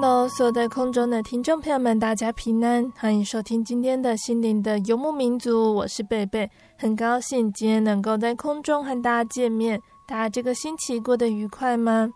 [0.00, 9.82] Hello，所有在空中的听众朋友们，大家平安，欢迎收听今天的心灵的游牧民族，我是贝贝，很高兴今天能够在空中和大家见面。
[10.06, 12.12] 大家这个星期过得愉快吗？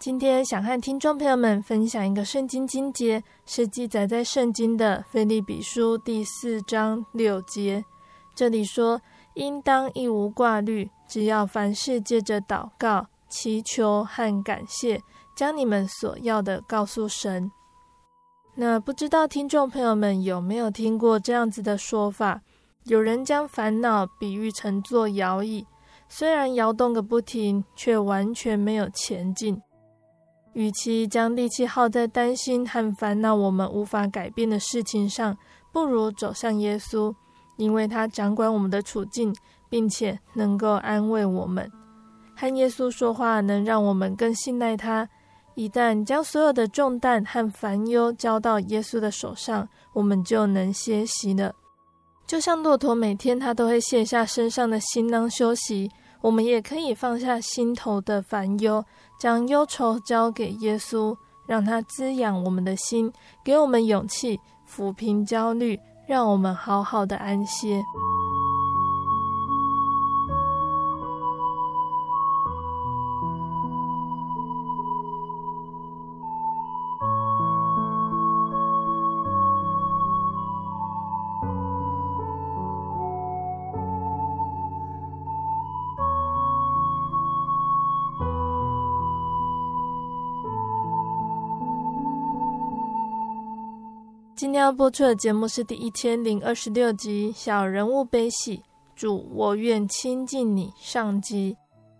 [0.00, 7.84] 今天想和听众朋友们分享一个圣经经节，是记载在圣经的腓立比书第四章六节。
[8.34, 9.00] 这里说
[9.34, 15.00] ：“应当一无挂虑，只要凡事借着祷告、祈求和感谢。”
[15.34, 17.50] 将你们所要的告诉神。
[18.54, 22.40] 那不知道听众朋友们有没有听过这样子的说法？
[22.84, 25.66] 有人将烦恼比喻成坐摇椅，
[26.08, 29.60] 虽然摇动个不停，却完全没有前进。
[30.52, 35.36] 与其将力气耗在担心和烦恼我们无法改变的事情上，
[35.72, 37.12] 不如走向耶稣，
[37.56, 39.34] 因为他掌管我们的处境，
[39.68, 41.68] 并且能够安慰我们。
[42.36, 45.08] 和耶稣说话，能让我们更信赖他。
[45.54, 51.54] 一旦将所有的重担和烦忧交到耶稣的手上，我们就能歇息了。
[52.26, 58.84] 就像骆驼每天它都会卸下身上的行囊休息，我们也可以放下心头的烦忧，
[59.20, 61.14] 将忧愁交给耶稣，
[61.46, 63.12] 让他滋养我们的心，
[63.44, 65.78] 给我们勇气，抚平焦虑，
[66.08, 67.82] 让我们好好的安歇。
[94.54, 98.58] 今天要播出的节目是第一千零二十六集《小人物悲喜》，
[98.94, 100.72] 主，我愿亲近你。
[100.76, 101.56] 上集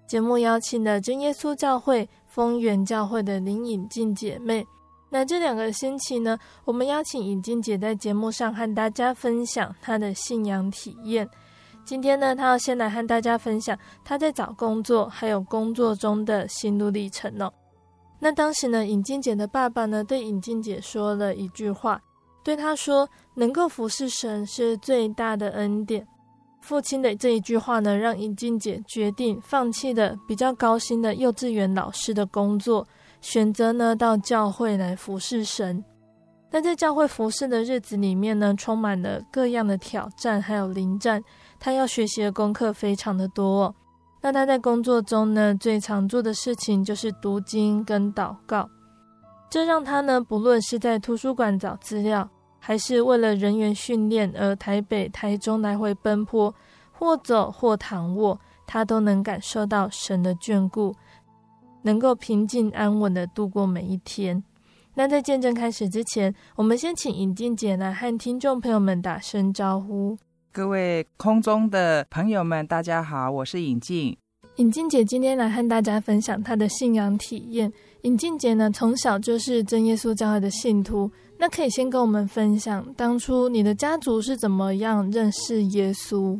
[0.06, 4.64] 节目邀请了真耶稣教会丰原教会的林颖静姐妹。
[5.10, 11.28] 那这两个星期呢，我们邀请颖静姐在节目上和大家分享她的信仰体验。
[11.84, 17.52] 今天呢，她要先来和大家分享她在找工作还有工作中的心路历程哦。
[18.20, 22.00] 那当时呢，颖静姐的爸爸呢，对颖静姐说了一句话。
[22.44, 26.06] 对他说：“能够服侍神是最大的恩典。”
[26.60, 32.86] 父亲的这一句话呢，让尹静姐决定放弃了比较高薪的幼稚园老师的工作，
[33.20, 35.82] 选择呢到教会来服侍神。
[36.50, 41.22] 但在教会服侍的日子里面呢，充满了各样的挑战，还有临战。
[41.58, 43.74] 他要学习的功课非常的多。
[44.22, 48.68] 那他在工作中呢，最常做的事情就是读经跟祷告。
[49.54, 52.28] 这让他呢，不论是在图书馆找资料，
[52.58, 56.52] 还是为了人员训练而台北、台中来回奔波，
[56.90, 58.36] 或走或躺卧，
[58.66, 60.92] 他都能感受到神的眷顾，
[61.82, 64.42] 能够平静安稳的度过每一天。
[64.94, 70.18] 那在见证开始之前，我们先请尹静姐来和听众朋友们打声招呼。
[70.50, 74.16] 各位空中的朋友们，大家好，我是尹静。
[74.56, 77.72] 尹静姐今天来和大家分享她的信仰体验。
[78.04, 81.10] 颖静姐呢，从小就是真耶稣教会的信徒。
[81.38, 86.38] 那可以先跟我们分享，当初你的家族是怎么样认识耶稣？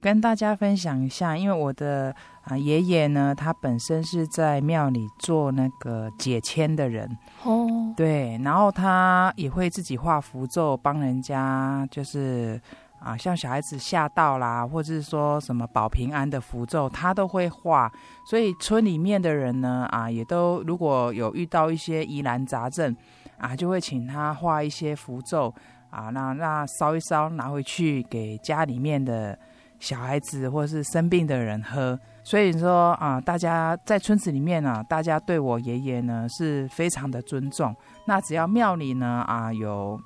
[0.00, 7.08] 跟大家分享一下，因为我的啊，爷爷呢，他本身是在庙里做那个解签的人
[7.42, 7.66] 哦，
[7.96, 12.60] 对，然后他也会自己画符咒，帮人家就是
[13.00, 17.90] 啊，像小孩子吓到啦，或者是说什么保平安的符咒，他都会画。
[18.26, 22.94] 所以村里面的人呢，啊，也都如果有遇到一些疑难杂症
[23.38, 25.54] 啊，就会请他画一些符咒
[25.90, 29.38] 啊，那那烧一烧，拿回去给家里面的
[29.78, 31.98] 小孩子或是生病的人喝。
[32.24, 37.74] 所以说啊，大家在村子里面呢，大家对我爷爷呢是非常的尊重。
[38.04, 39.98] 那只要庙里呢啊有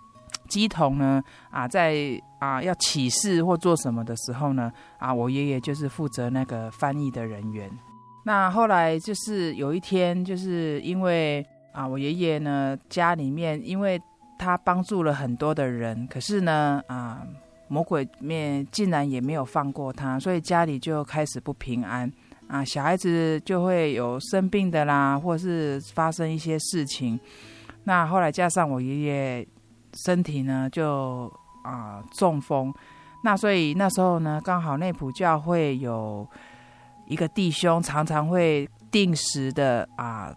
[0.53, 7.71] 乩童呢啊在啊要起事或做什么的时候呢啊，我爷爷就是负责那个翻译的人员。
[8.25, 14.01] 那后来就是有一天，就是因为啊我爷爷呢家里面，因为
[14.39, 17.23] 他帮助了很多的人，可是呢啊。
[17.69, 22.13] 魔鬼面竟然也没有放过他，所以家里就开始不平安
[22.47, 22.63] 啊！
[22.63, 27.19] 小孩子就会有生病的啦，或是发生一些事情。
[27.85, 29.49] 那后来加上我爷爷
[30.05, 32.73] 身体呢就啊中风，
[33.23, 36.27] 那所以那时候呢刚好内埔教会有
[37.07, 40.35] 一个弟兄常常会定时的啊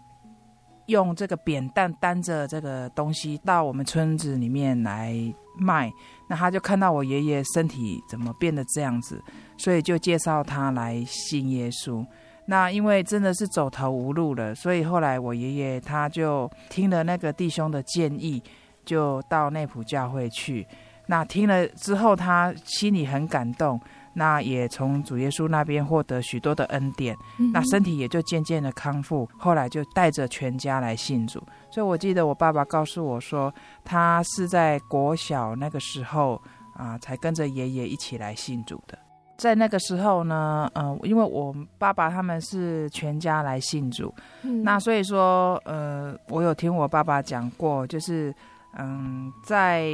[0.86, 5.14] 用这个扁担担着这个东西到我们村子里面来
[5.58, 5.90] 卖。
[6.28, 9.22] 那他就看到我爷爷身体怎么变得这样子，
[9.56, 12.04] 所以就介绍他来信耶稣。
[12.48, 18.40] 那因为真的是走投无路了，所以后来我爷爷他就听了那个弟兄的建议，
[18.86, 20.66] 就到内埔教会去。
[21.08, 23.78] 那听了之后，他心里很感动。
[24.18, 29.28] 那也从主耶稣那边获得许多的恩典，嗯、那身体也就渐渐的康复。
[29.36, 31.38] 后来就带着全家来信主。
[31.70, 33.52] 所以我记得我爸爸告诉我说，
[33.84, 36.40] 他是在国小那个时候
[36.74, 38.98] 啊，才跟着爷爷一起来信主的。
[39.36, 48.34] 在那个时候呢，嗯、呃，因为我爸爸他们是全家来信主，嗯、那所以说，呃，我有听我爸爸讲过，就是
[48.78, 49.86] 嗯，在。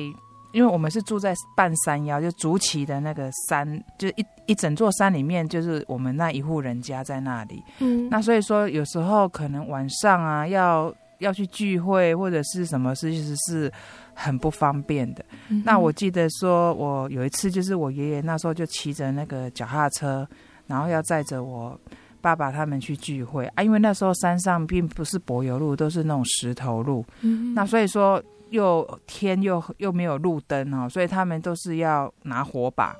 [0.54, 7.62] 因为我们是住在半山腰，就竹崎的那个山，就一一整座山里面，就是我们那一户人家在那里。
[7.78, 13.72] 嗯，那所以说有时候可能晚上啊，要要去聚会或者是什么事，其实是
[14.12, 15.24] 很不方便的。
[15.48, 15.62] 嗯。
[15.64, 20.28] 那我记得说，我有一次就是我爷爷那时候就骑着那个脚踏车，
[20.66, 21.80] 然后要载着我
[22.20, 27.02] 爸爸他们去聚会啊，因为那时候山上并不是柏油路，都是那种石头路。
[27.22, 27.54] 嗯。
[27.54, 28.22] 那所以说。
[28.52, 32.94] 又天又又没有路灯哦，所以他们都是要拿火把。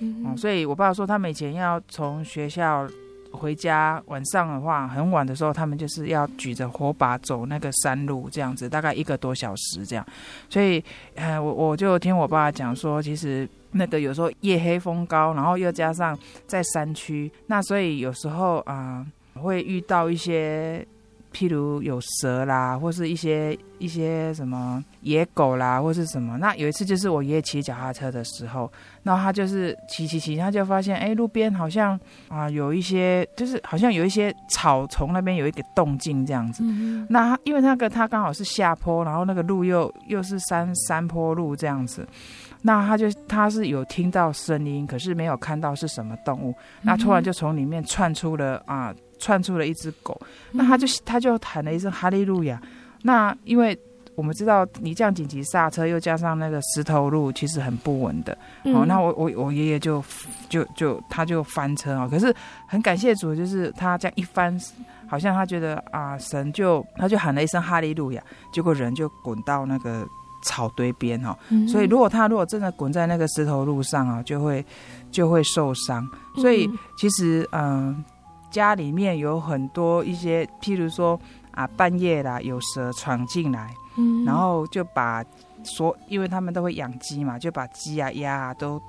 [0.00, 2.84] 嗯哼，所以我爸爸说，他们以前要从学校
[3.30, 10.04] 回家，晚上的话很晚的时候，他们就是要举着火把走那个山路，这样子大概一个多小时这样。
[10.48, 10.82] 所以，
[11.14, 20.84] 呃，我我就听我爸爸讲说，其实那个有时候夜黑风高，然后又加上在山区，那所以有时候啊，呃，会遇到一些。
[21.34, 26.38] 譬如有蛇啦，或是一些一些什么野狗啦，或是什么。
[26.38, 28.72] 那有一次就是我爷爷骑脚踏车的时候，
[29.02, 31.98] 那他就是骑骑骑，他就发现哎、欸，路边好像
[32.28, 36.62] 啊有一些，就是好像有一些草丛那边有一个动静这样子。
[37.08, 42.06] 那因为那个他刚好是下坡，然后那个路又又是山山坡路这样子，
[42.62, 46.54] 那他就他是有听到声音，可是没有看到是什么动物。
[46.82, 48.94] 那突然就从里面窜出了啊。
[49.24, 50.20] 窜出了一只狗，
[50.52, 52.60] 那他就他就喊了一声哈利路亚。
[53.00, 53.78] 那因为
[54.16, 58.36] 我们知道你这样紧急刹车，又加上那个石头路，其实很不稳的。
[58.64, 60.04] 嗯、哦，那我我我爷爷就
[60.50, 62.06] 就就他就翻车啊。
[62.06, 62.34] 可是
[62.68, 64.60] 很感谢主，就是他这样一翻，
[65.08, 68.22] 好像他觉得啊，神就他就喊了一声哈利路亚，
[68.52, 70.06] 结果人就滚到那个
[70.44, 71.34] 草堆边哈。
[71.48, 74.62] 嗯、所以如果他如果真的滚在那个石头路上啊，就会
[75.10, 76.06] 就会受伤。
[76.36, 77.62] 所以其实嗯。
[77.62, 78.04] 呃
[78.54, 81.18] 家里面有很多一些，譬如说
[81.50, 85.24] 啊，半夜啦有蛇闯进来，嗯，然后就把
[85.64, 88.80] 所，因为他们都会养鸡嘛，就把鸡啊鸭啊都。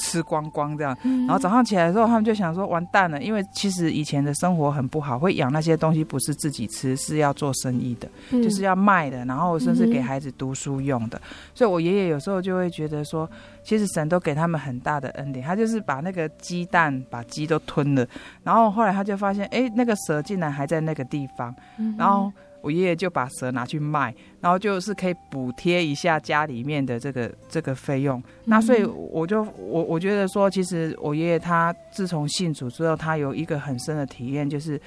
[0.00, 11.18] 吃光光这样，然后早上起来的时候，他们就想说完蛋了，因为其实以前的生活很不好，会养那些东西不是自己吃，是要做生意的，嗯、就是要卖的，然后甚至给孩子读书用的。
[11.18, 13.28] 嗯、所以，我爷爷有时候就会觉得说，
[13.62, 18.06] 其实神都给他们很大的恩典，他就是把那个鸡蛋把鸡都吞了，
[18.42, 21.54] 然后后来他就发现，哎，那个蛇竟然还在那个地方，
[21.96, 22.32] 然后。
[22.60, 28.22] 我爷爷就把蛇拿去卖，然后就是可以补贴一下家里面的这个这个费用。
[28.44, 34.80] 那所以我就我我觉得说，其实我爷爷他自从信主之后，他有一个很深的体验，就是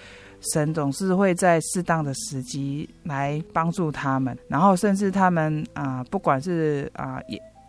[0.54, 7.22] 神总是会在适当的时机来帮助他们，然后甚至他们啊、呃，不管是啊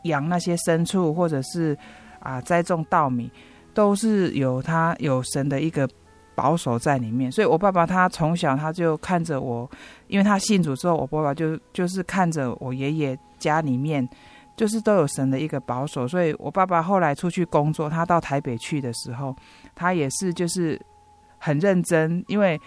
[0.05, 1.77] 养、呃、那些牲畜，或者是
[2.19, 3.31] 啊、呃、栽种稻米，
[3.73, 5.89] 都是有他有神的一个。
[6.35, 7.31] 保守在里面。
[7.31, 9.71] 所以我爸爸他从小他就看着我，
[10.09, 14.09] 因为他信主之后，我爸爸就就是看着我爷爷家里面
[14.57, 16.07] 就是都有神的一个保守。
[16.07, 19.35] 所以我爸爸后来出去工作，他到台北去的时候，
[19.75, 20.81] 他也是就是
[21.39, 22.61] 很认真，因为。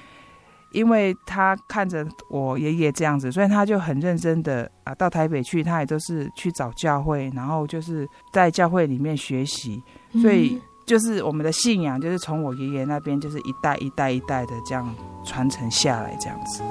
[0.71, 9.81] 因为他看着我爷爷这样子，所以他就很认真的啊，到台北去，他也都是去找教会，然后就是在教会里面学习，
[10.21, 16.61] 所以就是我们的信仰，就是从我爷爷那边，就是一代一代一代的这样传承下来，这样子。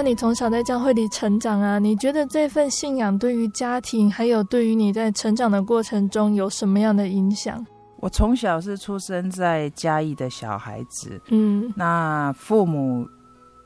[0.00, 7.62] 那你从小在教会里成长啊，你觉得这份信仰对于家庭，还有对于你在成长的过程中有什么样的影响？
[7.98, 13.06] 我从小是出生在嘉义的小孩子，嗯，那父母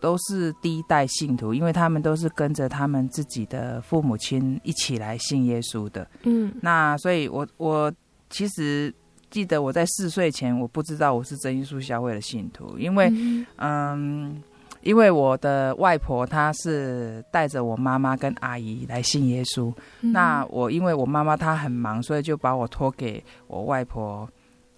[0.00, 7.92] 都是第一代信徒，因为他们都是跟着他们自己的父母亲一起来信耶稣的，嗯，那所以我我
[8.28, 8.92] 其实
[9.30, 13.46] 记得我在四岁前，我不知道我是真耶稣教会的信徒，因为嗯。
[13.58, 14.42] 嗯
[14.84, 24.28] 因为我的外婆她是带着我妈妈跟阿姨来信耶稣，嗯、那我因为我妈妈她很忙，所以就把我托给我外婆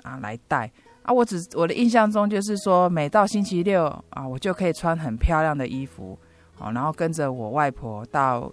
[0.02, 0.70] 啊来带
[1.02, 1.12] 啊。
[1.12, 6.18] 我只我的印象中就是说，每到星期六啊，我就可以穿很漂亮的衣服，
[6.54, 8.50] 好，然后跟着我外婆到。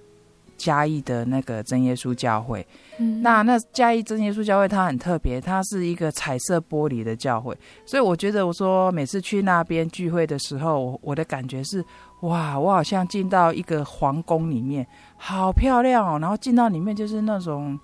[0.57, 2.65] 嘉义的那个真耶稣教会，
[2.97, 11.83] 嗯、那那嘉义真耶稣教会它很特别，它是一个彩色玻璃的教会，所以我觉得我说每次去那边聚会的时候，我我的感觉是
[12.21, 17.79] 哇，我好像进到一个皇宫里面，好漂亮哦，然后进到里面就是那种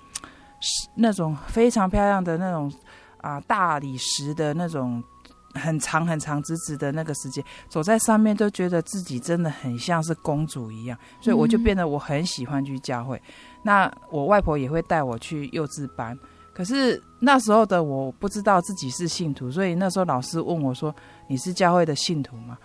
[0.95, 2.71] 那种非常漂亮的那种
[3.17, 5.03] 啊大理石的那种。
[5.53, 13.17] 很长很长直直的那个时间，走在上面都觉得自己真的很像是公主一样，所以我就变得我很喜欢去教会。
[13.17, 16.17] 嗯、那我外婆也会带我去幼稚班，
[16.53, 20.93] 可是那时候的我不知道自己是信徒，所以那时候老师问我说
[21.27, 22.57] ：“你是教会的信徒吗？”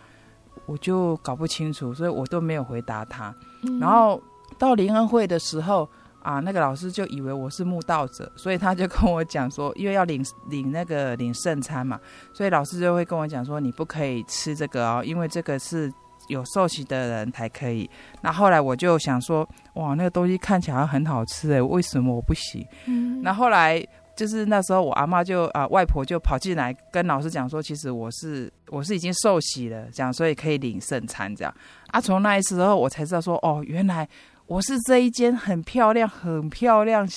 [0.66, 3.34] 我就搞不清楚，所以我都没有回答他。
[3.62, 4.20] 嗯、然后
[4.58, 5.88] 到灵恩会的时候。
[6.24, 12.00] 啊，那个老师就以为我是慕道者，所以他就跟我讲说，因为要领领那个领圣餐嘛，
[12.32, 15.92] 所以老师就会跟我讲说，你不可以吃这个哦，因为这个是
[16.28, 17.88] 有受洗的人才可以。
[18.22, 22.66] 那后来我就想说，哇，那个东西看起来很好吃诶，为什么我不行？
[22.86, 31.54] 嗯，那后来就是那时候我阿妈就啊，外婆就跑进来跟老师讲说，其实我是我是已经受洗了，这样所以可以领圣餐这样。
[31.88, 34.08] 啊，从那一次之后我才知道说，哦，原来。
[34.46, 37.08] 我是这一间很漂亮、很漂亮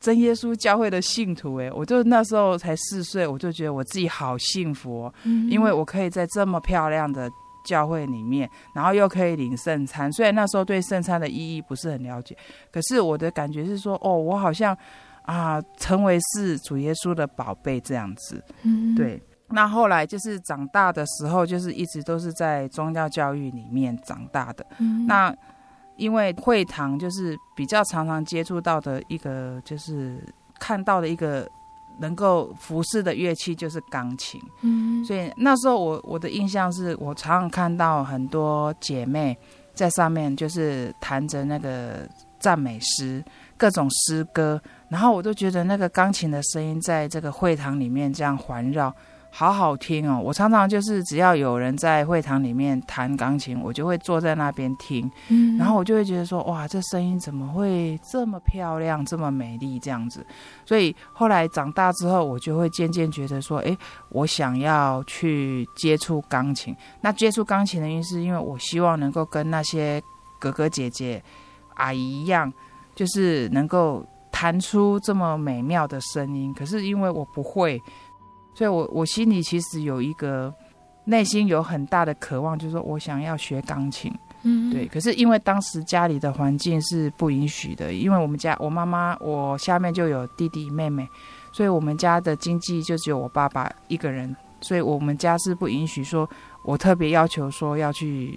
[0.00, 7.28] 真耶稣教会的信徒诶，我就那时候才四岁，我就觉得我自己好幸福哦，嗯、因为我可以在这么漂亮的
[7.64, 10.12] 教会里面，然后又可以领圣餐。
[10.12, 12.36] 虽然那时候对圣餐的意义不是很了解，
[12.70, 14.76] 可是我的感觉是说，哦，我好像
[15.22, 18.40] 啊，成为是主耶稣的宝贝这样子。
[18.62, 19.20] 嗯，对。
[19.48, 24.64] 那后来就是长大的时候，就是一直都是在宗教教育里面长大的。
[24.78, 25.34] 嗯，那。
[25.98, 30.24] 因为会堂就是比较常常接触到的一个，就是
[30.58, 31.46] 看到的一个
[31.98, 34.40] 能够服侍的乐器就是钢琴。
[34.62, 39.36] 嗯，所以那时候我我的印象是我常常看到很多姐妹
[39.74, 43.22] 在上面就是弹着那个赞美诗、
[43.56, 48.94] 各种诗歌，然后我都觉得那个钢琴的声音在这个会堂里面这样环绕。
[49.38, 50.20] 好好听哦！
[50.20, 60.26] 我常常就是只要有人在会堂里面弹钢琴，我就会坐在那边听，嗯，然后我就会觉得说，哇，这声音怎么会这么漂亮，这么美丽这样子？
[60.66, 63.78] 所以后来长大之后，我就会渐渐觉得说，诶，
[64.08, 66.74] 我想要去接触钢琴。
[67.00, 70.02] 那接触钢琴的原因是因为我希望能够跟那些
[70.40, 71.22] 哥哥姐姐、
[71.74, 72.52] 阿姨一样，
[72.96, 76.52] 就是能够弹出这么美妙的声音。
[76.52, 77.80] 可是因为我不会。
[78.58, 80.52] 所以我，我我心里其实有一个
[81.04, 84.12] 内心有很大的渴望，就是说我想要学钢琴，
[84.42, 84.84] 嗯，对。
[84.88, 91.08] 可是因为当时家里的环境是不允许的，因为我们家我妈妈我下面就有弟弟妹妹，
[91.52, 96.28] 所以我们家的经济就只有我爸爸一个人，所以我们家是不允许说
[96.64, 98.36] 我特别要求说要去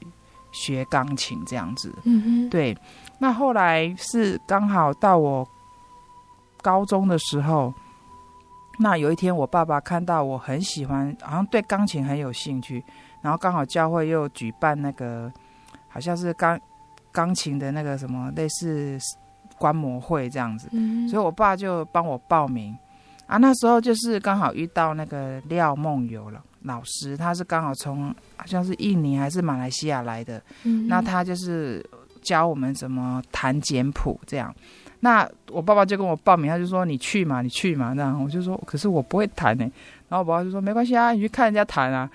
[0.51, 2.77] 学钢琴这样子，嗯哼，对。
[3.17, 5.43] 那后来是刚好到我
[6.61, 7.73] 高中的时候。
[8.81, 12.83] 那有一天，我爸爸看到我很喜欢，好像对钢琴很有兴趣，
[13.21, 15.31] 然后刚好教会又举办那个，
[15.88, 16.59] 好像是钢
[17.11, 18.97] 钢琴的那个什么类似
[19.59, 22.75] 观摩会这样子，嗯、所以我爸就帮我报名
[23.27, 23.38] 啊。
[23.38, 31.85] 那时候就是刚好遇到那个廖梦游了老师，他是刚好从好像是印尼还是马来西亚来的，嗯、那他就是
[32.23, 34.51] 教我们怎么弹简谱这样。
[35.01, 39.63] 那我爸爸就跟我报名，他就说你去嘛，你去嘛，这样我就说，可是我不会弹呢。
[40.10, 42.10] 然后我爸爸就说没关系啊，你去看人家弹啊。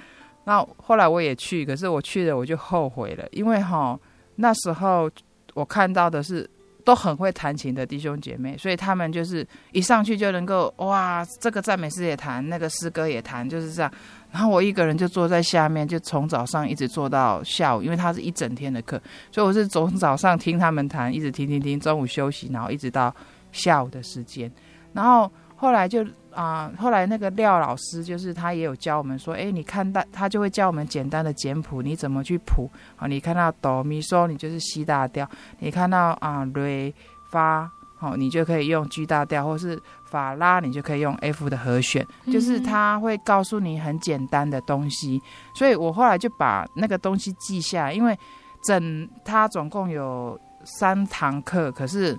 [0.45, 3.99] 那后来我也去，可是我去了我就后悔了，因为哈
[4.37, 5.11] 那时候
[5.55, 6.49] 我看到的是
[6.85, 13.91] 都很会弹琴的弟兄姐妹，所以他们就是一上去就能够哇，这个赞美诗也弹，那个诗歌也弹，就是这样。
[14.37, 19.01] 然后我一个人就坐在下面，就从早上一直坐到下午，因为他是一整天的课，
[19.33, 23.11] 所以我是从早上听他们弹，一直听听听，中午休息，然后一直到
[23.51, 24.53] 下午的时间。
[24.93, 33.07] 然后后来就啊、后来那个廖老师就是他也有教我们说，哎，你看到他就会教我们简单的简谱，你怎么去谱啊？
[33.07, 35.25] 你看到哆咪嗦，你就是西大调；
[35.61, 36.95] 你看到啊瑞
[37.31, 39.81] 发，好，你就可以用 G 大调，或是。
[40.17, 45.21] 法拉，你就可以用 F 的和弦，就是他会告诉你很简单的东西，
[45.55, 48.19] 所以我后来就把那个东西记下来，因为
[48.63, 52.17] 整他总共有三堂课，可是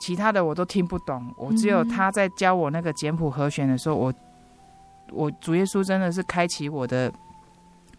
[0.00, 4.14] 其他的我都听不懂，我只有他在教我那个简谱和弦的时候，我
[5.10, 7.12] 我主耶稣真的是开启我的。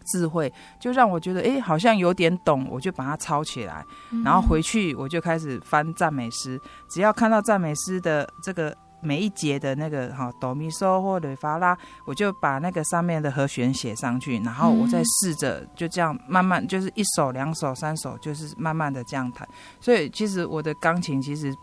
[0.04, 3.84] 智慧就让我觉得，哎，好像有点懂，我就把它抄起来，
[4.24, 6.60] 然后回去我就开始翻赞美诗。
[6.90, 19.46] 只要看到赞美诗的这个每一节的那个哈哆咪嗦或瑞发拉，我就把那个上面的和弦写上去，然后我再试着就这样慢慢，就是一首、两首、三首，就是慢慢的这样弹。
[19.80, 21.54] 所以其实我的钢琴其实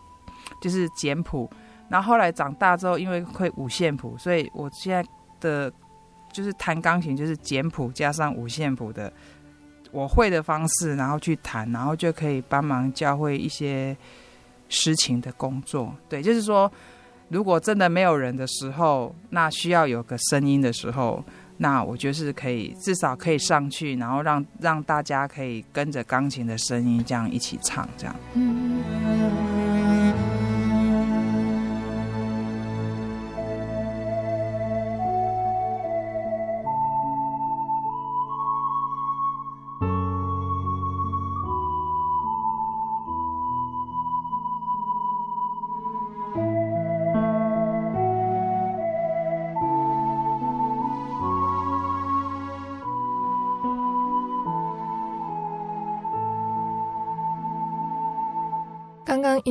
[0.60, 1.50] 就是简谱，
[1.88, 5.04] 然后后来长大之后，因为会五线谱，所以我现在
[5.40, 5.72] 的。
[6.32, 9.12] 就是弹钢琴，就是简谱加上五线谱的
[9.90, 13.96] 我会的方式，然后去弹，然后就可以帮忙教会一些
[14.68, 15.92] 诗情的工作。
[16.08, 16.70] 对，就是说，
[17.30, 21.24] 如果真的没有人的时候，那需要有个声音的时候，
[21.58, 28.14] 那我就是可以至少可以上去，然后让让大家可以跟着钢琴的声音这样一起唱，这样。
[28.34, 30.49] 嗯。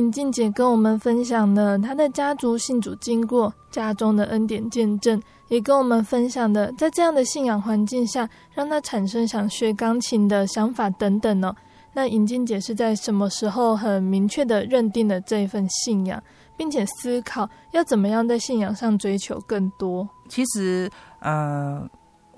[0.00, 11.54] 尹静姐跟我们分享了她的家族信主经过，家中的恩典见证，也跟我们分享的在这样的信仰环境下，让她产生想学钢琴的想法等等呢。
[11.92, 16.22] 那尹静姐是在什么时候很明确的认定了这一份信仰，
[16.56, 20.08] 并且思考要怎么样在信仰上追求更多？
[20.30, 21.86] 其实，呃。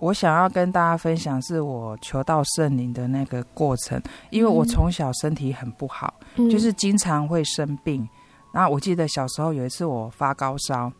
[0.02, 8.06] 我想要跟大家分享是我求到圣灵的那个过程，因为我从小身体很不好，嗯、就是经常会生病。
[8.52, 10.92] 那我记得小时候有一次我发高烧，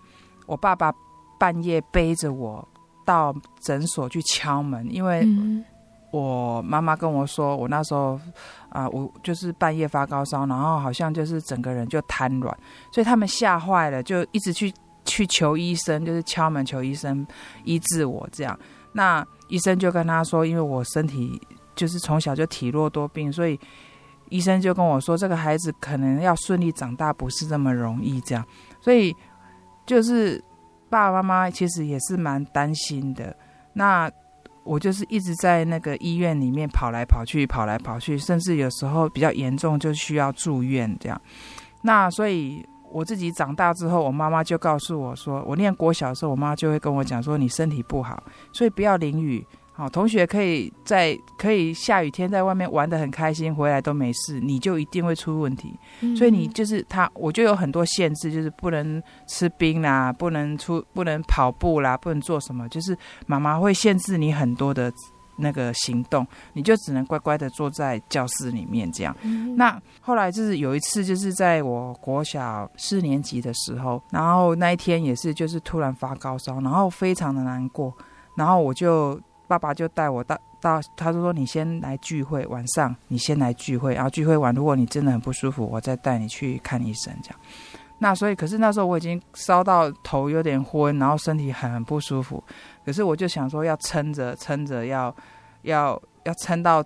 [0.46, 0.94] 我爸爸
[1.36, 2.66] 半夜背着我
[3.04, 5.26] 到诊所去敲门，因为
[6.12, 8.12] 我妈妈跟我说，我那时候
[8.68, 12.56] 啊、呃，我就是半夜发高烧，然后好像就是整个人就瘫软，
[12.92, 14.72] 所以他们吓坏了，就一直去
[15.04, 17.26] 去求医生，就是敲门求医生
[17.64, 18.56] 医治我这样。
[18.92, 21.40] 那医生就跟他说，因为我身体
[21.74, 23.58] 就是从小就体弱多病，所以
[24.28, 28.44] 医生就跟我说，这个孩子可能要顺利长大不是这么容易，这样，
[28.80, 29.14] 所以
[29.86, 30.42] 就是
[30.88, 33.36] 爸爸妈妈其实也是蛮担心的。
[33.72, 34.10] 那
[34.64, 41.20] 我就是一直在那个医院里面跑来跑去，跑来跑去，甚至有时候比较严重就需要住院这样。
[41.82, 42.64] 那所以。
[42.92, 49.44] 我自己长大之后，我妈妈就告诉我说，我念国小的时候，我妈就会跟我讲说，你身体不好，所以不要淋雨。
[49.74, 55.74] 好，同学可以在可以下雨天在外面玩的很开心，回来都没事，你就一定会出问题。
[56.14, 62.94] 所以你就是他，我就有很多限制，就是不能吃冰啦，不能出，不能跑步啦，不能做什么，就是
[63.26, 64.92] 妈妈会限制你很多的。
[65.42, 69.14] 那个行动，你就只能乖乖的坐在教室里面这样。
[69.22, 77.92] 嗯、那后来就是有一次，就是在我国小四年级的时候，然后那一天也是就是突然发高烧，然后非常的难过，
[78.36, 87.38] 然后我就爸爸就带我到到，他就说你先来聚会，晚上你先来聚会，然后聚会完，如果你真的很不舒服，我再带你去看医生这样。
[88.02, 92.42] 那所以，可是那时候我已经烧到头有点昏，然后身体很不舒服。
[92.84, 95.14] 可是我就想说要撑着，撑着要
[95.62, 96.84] 要要撑到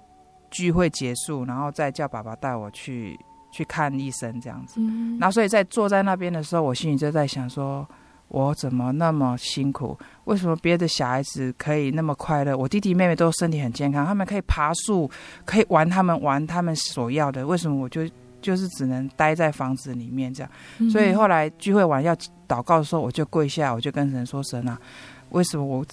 [0.51, 3.19] 聚会结束，然后再叫爸爸带我去
[3.51, 4.75] 去看医生这样子。
[4.79, 5.17] 嗯。
[5.19, 7.89] 然后所以在坐在那边的时候，我心里就在想说，
[8.29, 9.99] 我怎么那么辛苦？
[10.25, 12.55] 为什么别的小孩子可以那么快乐？
[12.55, 15.11] 我弟弟妹妹都身体很健康，他们可以爬树，
[15.47, 17.47] 可以玩他们玩他们所要的。
[17.47, 18.03] 为什么我就
[18.41, 20.51] 就是只能待在房子里面这样？
[20.79, 22.15] 嗯、所以后来聚会完要
[22.49, 24.79] 祷告的时候，我就跪下，我就跟神说：“神啊，
[25.31, 25.85] 为什么我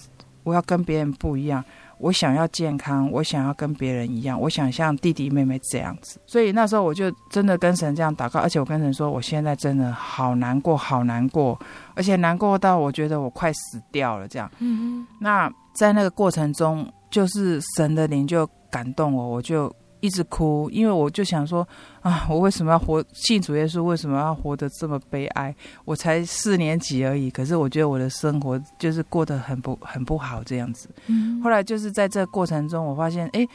[0.42, 1.64] 我要跟别人不一样？”
[1.98, 6.20] 我想要健康，我想要跟别人一样，我想像弟弟妹妹这样子。
[6.26, 11.58] 所以那时候我就真的跟神这样祷告，而且我跟神说，我现在真的好难过，好难过，
[11.94, 14.50] 而且难过到我觉得我快死掉了这样。
[14.58, 19.74] 嗯，那在那个过程中，就是神的灵就感动我，我就。
[20.04, 21.66] 一直哭，因为我就想说
[22.02, 23.82] 啊，我为什么要活信主耶稣？
[23.82, 25.54] 为什么要活得这么悲哀？
[25.86, 30.90] 我才四年级而已，可是我觉得我的生活就是过得很不很不好这样子。
[31.06, 33.48] 嗯，后来就是在这个过程中，我发现哎，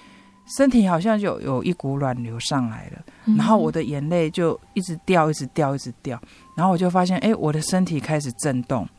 [0.57, 3.03] 身体好像就有一股暖流上来了，
[3.37, 6.19] 然后我的眼泪就一直掉，一直掉，一直掉，
[6.55, 8.89] 然后我就发现哎，我的身体开始震动，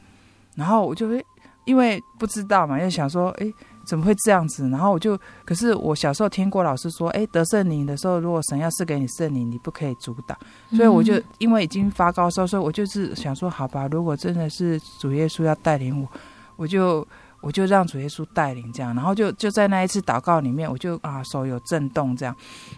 [0.54, 1.20] 然后我就会
[1.64, 3.52] 因为不知道嘛，又想说哎。
[3.90, 4.68] 怎么会这样子？
[4.68, 10.38] 然后我就，可是我小时候听过老师说，哎，得圣灵的时候，如果神要赐给你圣灵，你不可以阻挡。
[10.76, 16.08] 所以我就因为已经发高烧，所以我就是想说，好吧，如果真的是主耶稣要带领我，
[16.54, 17.04] 我就
[17.40, 18.94] 我就让主耶稣带领这样。
[18.94, 22.32] 然后就就在那一次祷告里面，我就啊手有震动这样。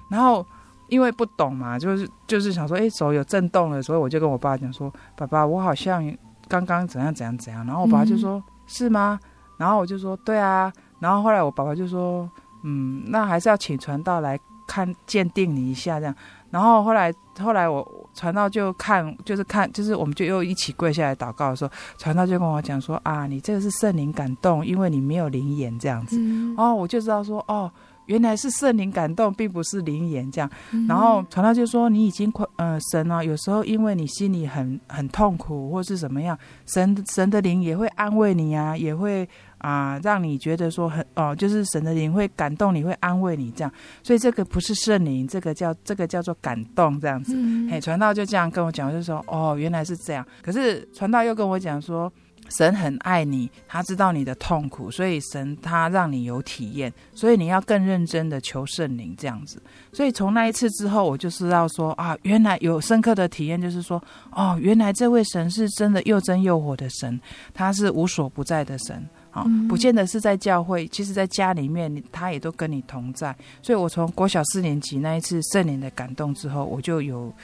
[0.09, 0.43] 然后
[0.89, 6.03] 因为不懂嘛，就是就是想说，哎，手有震动了，所以我就跟我爸讲说，爸爸，我好像
[6.49, 7.67] 刚刚怎样怎样怎样。
[7.67, 9.21] 然后我爸就说，嗯、是吗？
[9.59, 10.73] 然后我就说，对啊。
[11.03, 12.31] 然后后来我爸爸就说，
[12.63, 14.39] 嗯，那还是要请传道来
[14.69, 16.15] 看鉴定你一下这样。
[16.49, 26.17] 然后后来后来我传道就看，就是看，就是我们就又一起跪下来祷告的时候，传道就跟我讲说啊，你这个是圣灵感动，因为你没有灵眼这样子。
[26.19, 27.69] 嗯、哦，我就知道说哦。
[28.07, 30.51] 原来是圣灵感动，并不是灵言这样。
[30.89, 36.37] 然后传道就说：“你已经快，呃，神啊，有时候因为你心里很很痛苦，或是怎么样，
[36.67, 39.27] 神神的灵也会安慰你啊，也会
[39.63, 43.73] 啊、呃，让你觉得说很哦、呃，就是神的灵会感动你，会安慰你这样。
[44.03, 47.35] 所以这个不是圣灵，这个叫这个叫做感动这样子。
[47.71, 50.27] 嘿，传道就这样跟我讲，就说哦，原来是这样。
[50.43, 52.13] 可是传道又跟我讲说。”
[52.59, 59.63] 神很爱你，他知道你的痛苦，所以神他让你有体验，所以你要更认真的求圣灵这样子。
[59.93, 67.19] 所以从那一次之后，我就知道说啊，原来有深刻的体验，就是说哦，原来这位神是真的又真又活的神，
[67.55, 73.35] 他是无所不在的神啊，不见得是在教会，其实在家里面他也都跟你同在。
[73.61, 77.35] 所以我从国小四年级那一次圣灵的感动之后，我就有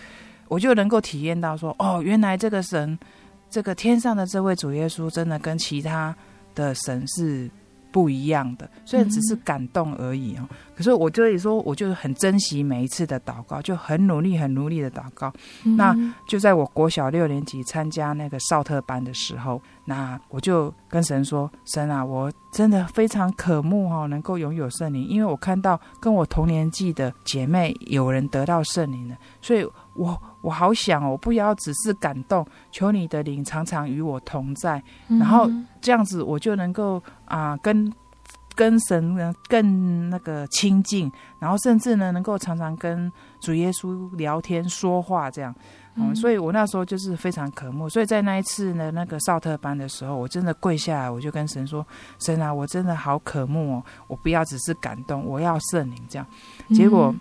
[0.47, 2.97] 我就能够体验到说哦，原来这个神。
[3.51, 6.15] 这个天上的这位主耶稣，真的跟其他
[6.55, 7.51] 的神是
[7.91, 10.49] 不一样的，虽然只是感动而已哦。
[10.77, 15.33] 可是我就说，我就是很珍惜每一次的祷告，就很努力、很努力的祷告。
[15.77, 15.97] 那
[16.27, 37.93] 就在我国小六年级参加那个少特班的时候，那我就跟神说：“神啊，我真的非常渴慕哈，能够拥有圣灵，因为我看到跟我同年纪的姐妹有人得到圣灵了，所以我。”我好想哦，我不要只是感动，求你的灵常常与我同在，然后这样子我就能够啊、呃、跟
[38.55, 45.55] 跟神呢更那个亲近，然后甚至呢能够常常跟主耶稣聊天说话这样，
[45.95, 51.87] 嗯，所以我那时候就是非常渴慕，所以在那一次呢那个少特班的时候，我真的跪下来，我就跟神说：
[52.19, 56.27] 神啊，我真的好渴慕哦，我不要只是感动，我要圣灵这样，
[56.75, 57.13] 结果。
[57.13, 57.21] 嗯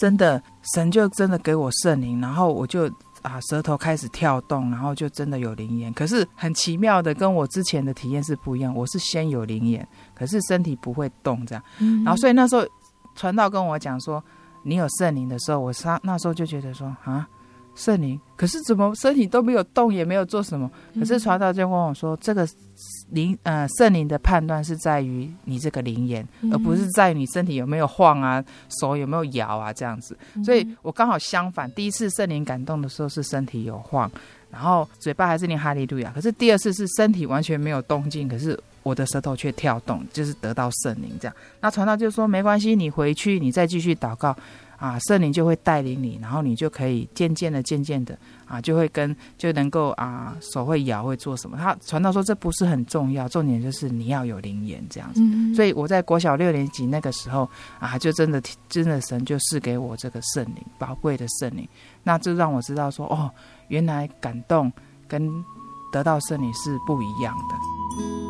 [0.00, 5.92] 真的，神就真的给我圣灵，然后我就啊舌头开始跳动，然后就真的有灵言。
[5.92, 8.74] 可是很奇妙的，跟我之前的体验是不一样。
[8.74, 11.62] 我是先有灵言，可是身体不会动这样。
[12.02, 12.66] 然后所以那时候
[13.14, 14.24] 传道跟我讲说，
[14.62, 17.28] 你有圣灵的时候，我那那时候就觉得说啊，
[17.74, 20.70] 圣灵，可是怎么身体都没有动，也没有做什么。
[20.94, 22.48] 可是传道就跟我说这个。
[23.10, 28.44] 灵呃，圣灵的判断是在于你这个灵言，而不是在于你身体有没有晃啊，
[28.80, 30.16] 手有没有摇啊这样子。
[30.44, 34.10] 所以我刚好相反，第一次圣灵感动的时候是身体有晃，
[34.50, 36.10] 然后嘴巴还是念哈利路亚。
[36.14, 41.34] 可是第二次是身体完全没有动静，可是我的舌头却跳动，就是得到圣灵这样。
[41.60, 44.34] 那传道就说没关系，你回去你再继续祷告
[44.76, 48.16] 啊，圣灵就会带领你，然后你就可以渐渐的、渐渐的
[48.50, 51.56] 啊，就会跟就能够啊，手会摇会做什么。
[51.56, 55.20] 他传道说这不是很重要，重点就是你要有灵言这样子。
[55.22, 61.68] 嗯、所以我在国小六年级那个时候啊，就真的真的神就赐给我这个圣灵，宝贵的圣灵，
[62.02, 63.30] 那就让我知道说哦，
[63.68, 64.72] 原来感动
[65.06, 65.30] 跟
[65.92, 68.29] 得到圣灵是不一样的。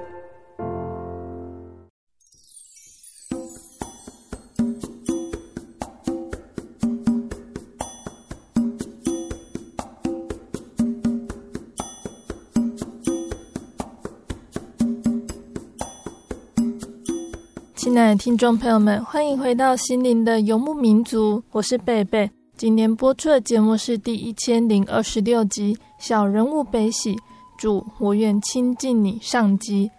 [17.91, 22.31] 亲爱的听众朋友们，欢迎回到心灵的游牧民族，我是贝贝。
[22.55, 27.13] 今天播出的节目是第一千零二十六集《小人物悲喜》，
[27.57, 29.91] 主，我愿亲近你上集。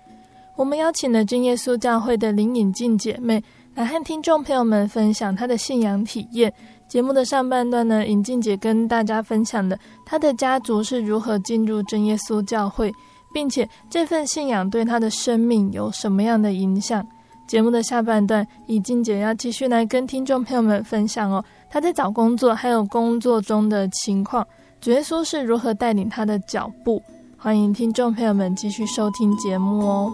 [0.57, 6.51] 我们邀请了真耶稣教会的林颖静姐妹来和听众朋友们分享她的信仰体验。
[6.89, 12.91] 节目的上半段呢，颖静姐跟大家分享的她的家族是如何进入真耶稣教会，
[13.35, 17.07] 并且这份信仰对她的生命有什么样的影响。
[17.53, 24.43] 节目的下半段，以静姐要继续来跟听众朋友们分享哦，她在找工作还有工作中的情况，
[24.81, 27.03] 主耶稣是如何带领她的脚步。
[27.37, 30.11] 欢迎听众朋友们继续收听节目哦。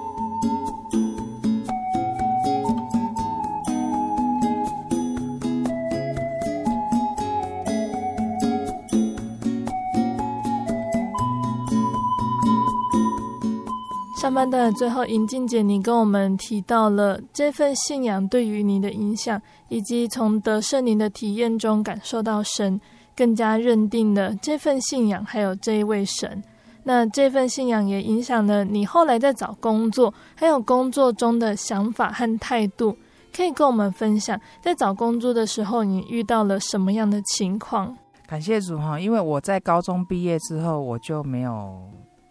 [14.29, 22.79] 上半段的最后，银静姐，你跟我们提到了这份信仰对于你的影响，以及从得圣灵的体验中感受到神，
[23.17, 26.43] 更加认定了这份信仰，还有这一位神。
[26.85, 32.95] 那这份信仰也影响了你后来在找工作，还有工作中的想法和态度。
[33.35, 37.97] 可以跟我们分享，在找工作的时候，你遇到了什么样的情况？
[38.27, 41.81] 感谢主哈，因为我在高中毕业之后，我就没有。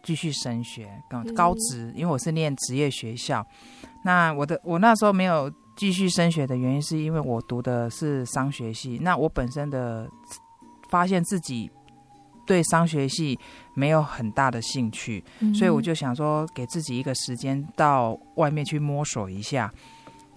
[0.08, 3.46] 继续升学，高高职，因为我是念职业学校。
[4.06, 8.98] 那我的我那时候没有继续升学的原因，是因为我读的是商学系。
[9.02, 10.10] 那我本身的
[10.88, 11.70] 发现自己
[12.46, 13.38] 对商学系
[13.74, 19.70] 没有很大的兴趣，嗯、所以我就想说，给自己一个时间到外面去摸索一下。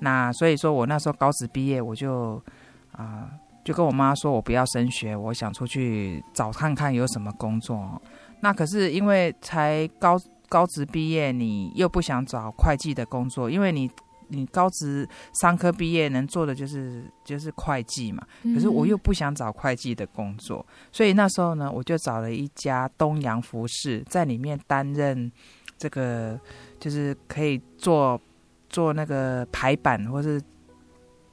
[0.01, 2.43] 那所以说我那时候高职毕业，我就
[2.91, 3.31] 啊、呃、
[3.65, 8.03] 就跟我妈说，我不要升学，我想出去找看看有什么工作。
[8.41, 13.91] 那可是因为才高高职毕业，你又不想找会计的工作，因为你
[14.29, 18.27] 你高职商科毕业能做的就是就是会计嘛。
[18.55, 25.31] 可是我又不想找会计的工作，所以那时候呢，我就找了一家东洋服饰，在里面担任
[25.79, 26.41] 这个
[26.79, 28.21] 就是可以做
[28.69, 30.43] 做那个排版或是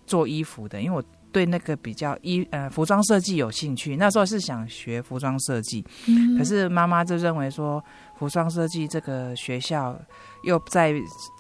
[0.06, 1.04] 做衣服的，因为我。
[1.38, 7.84] 对那个比较衣呃服装设计有兴趣，那时候是想学服装设计，嗯、可是妈妈就认为说
[8.18, 9.96] 服装设计这个学校
[10.42, 10.96] 又在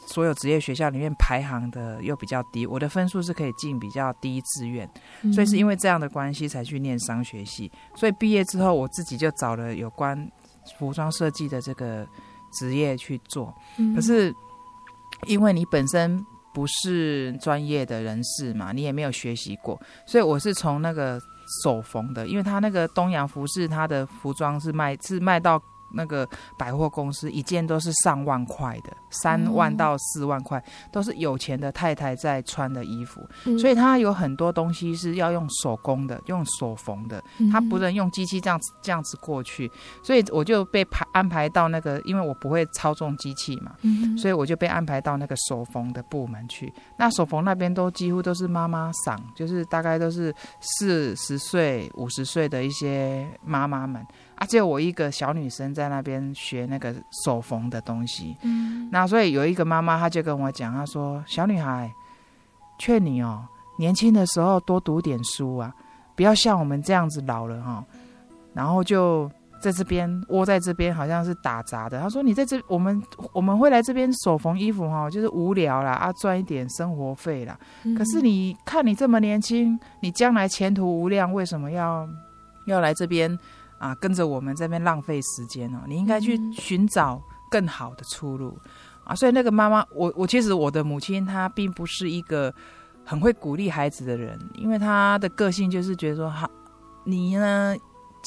[0.05, 4.87] 所有职业学校里面排行的又比较低，我的分数是可以进比较低志愿，
[5.23, 7.71] 嗯、所以是因为这样的关系才去念商学系。
[7.95, 10.15] 所以毕业之后，我自己就找了有关
[10.77, 12.07] 服装设计的这个
[12.51, 14.31] 职业去做，嗯、可是
[15.25, 16.23] 因为你本身。
[16.57, 21.21] 不是专业的人士嘛，你也没有学习过，所以我是从那个
[21.63, 33.21] 手缝的，因为他那个东洋服饰，他的服装是卖是卖到那个百货公司，一件都是上万块的，三万到四万块，都是有钱的太太在穿的衣服。
[33.57, 39.71] 所以它有很多东西是要用手工的，用手缝的，它不能用机器这样子这样子过去。
[40.03, 43.75] 所以我就被排安排到那个，因为我不会操纵机器嘛，
[44.17, 46.71] 所以我就被安排到那个手缝的部门去。
[46.97, 54.05] 那手缝那边都几乎都是妈妈桑，就是大概都是四十岁、五十岁的一些妈妈们。
[54.37, 56.93] 啊，只有我一个小女生在那边学那个
[57.25, 58.37] 手缝的东西。
[58.43, 61.91] 嗯，那所以有一个妈妈，她就跟我讲，她说：“小女孩，
[62.77, 63.43] 劝你哦，
[63.79, 65.73] 年轻的时候多读点书啊，
[66.15, 67.83] 不要像我们这样子老了哈，
[68.53, 69.27] 然后就
[69.59, 73.01] 在这边窝在这边，好像是打杂的。”她说：“你在这，我们
[73.33, 77.57] 我们会来这边手缝衣服哈，就是无聊啦，啊，赚一点生活费啦。
[77.97, 82.07] 可是你看你这么年轻，你将来前途无量，为什么要
[82.67, 83.35] 要来这边？”
[83.77, 85.79] 啊，跟着我们这边浪费时间哦！
[85.87, 88.57] 你应该去寻找更好的出路
[89.03, 89.13] 啊！
[89.15, 92.53] 所以那个妈妈，我我其实我的母亲她并不是一个
[93.05, 96.49] 很会鼓励孩子的人，因为她的个性就是觉得说，好，
[97.03, 97.75] 你呢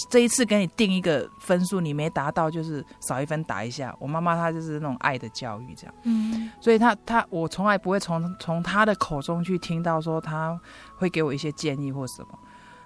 [0.09, 3.95] 这一次给你定一个分数，你没达到就是少一分打一下。
[3.99, 10.59] 我妈妈她就是那种爱的教育这样，嗯，所以她她我从来不会从从她的口中去听到说她
[10.97, 12.39] 会给我一些建议或什么。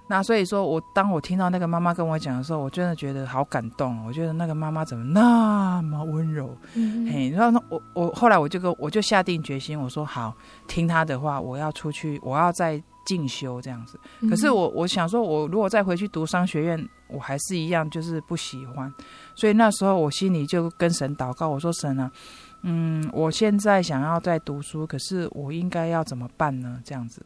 [0.06, 4.04] 那所以说，我当我听到那个妈妈跟我讲的时候，我真的觉得好感动。
[4.04, 6.54] 我觉得那个妈妈怎么那么温柔？
[6.74, 10.34] 嗯、嘿，然后那我我后来我就跟我就下定决心，我说好，
[10.68, 13.98] 听她的话，我要出去，我要再进修这样子。
[14.28, 18.92] 可是我我想说，我如果再回去读商学院，我还是一样就是不喜欢。
[19.34, 22.10] 所以那时候我心里就跟神祷告，我说神啊，
[22.60, 26.78] 嗯，我现在想要在读书，可是我应该要怎么办呢？
[26.84, 27.24] 这样子。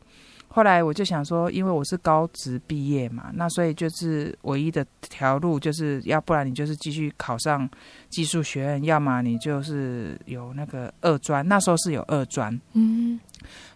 [0.51, 7.69] 后来我就想说，因为我是高职毕业嘛，那所以就是唯一的条路，就是要不然你就是继续考上
[8.09, 13.21] 技术学院，要么你就是有那个二专，那时候是有二专，嗯，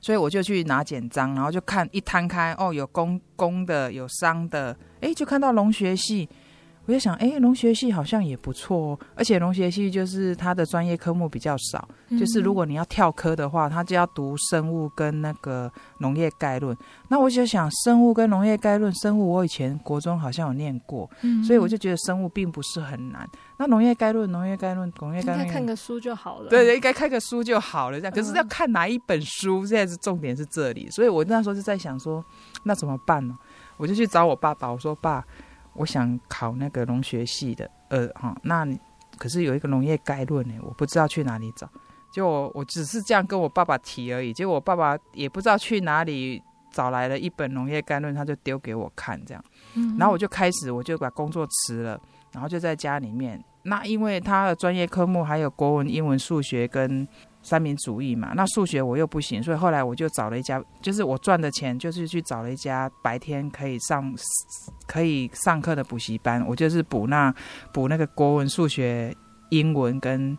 [0.01, 6.29] 所以我就去拿简章，然后就看一摊开，哦，有公公的，有商的，诶，就看到农学系。
[6.85, 16.77] 我就想，哎，农学系好像也不错哦，而且农学系就是它的专业科目比较少，嗯、就是如果你要跳科的话，它就要读生物跟那个农业概论。
[17.09, 23.29] 那我就想，生物跟农业概论，生物我以前国中好像有念过，嗯、所以我就觉得生物并不是很难。
[23.59, 26.49] 那农业概论，农业概论，农业概论，应该看个书就好了。
[26.51, 28.01] 对对，应该看个书就好了。
[28.01, 30.91] 这样，可是要看哪一本书，现在是重点是这里。
[30.91, 32.25] 所以我那时候就在想说，
[32.65, 33.39] 那怎么办呢？
[33.77, 35.25] 我就去找我爸爸，我说爸。
[35.75, 38.67] 我想考那个农学系的，呃，哈，那
[39.19, 41.69] 可是有一个农业概论呢，我不知道去哪里找。
[42.13, 49.43] 就我我只是这样跟我爸爸提而已，结果我爸爸也不知道去哪里找来了一本农业概论，他就丢给我看这样。
[49.75, 51.99] 嗯，然后我就开始我就把工作辞了，
[52.33, 53.43] 然后就在家里面。
[53.63, 57.07] 那因为他的专业科目还有国文、英文、数学跟。
[57.43, 64.15] 三民主义嘛，那数学我又不行，所以后来我就找了一家，就是我赚的钱，就是去找了一家白天可以上
[64.87, 67.35] 可以上课的补习班，我就是补那
[67.73, 69.15] 补那个国文、数学、
[69.51, 70.39] 英文跟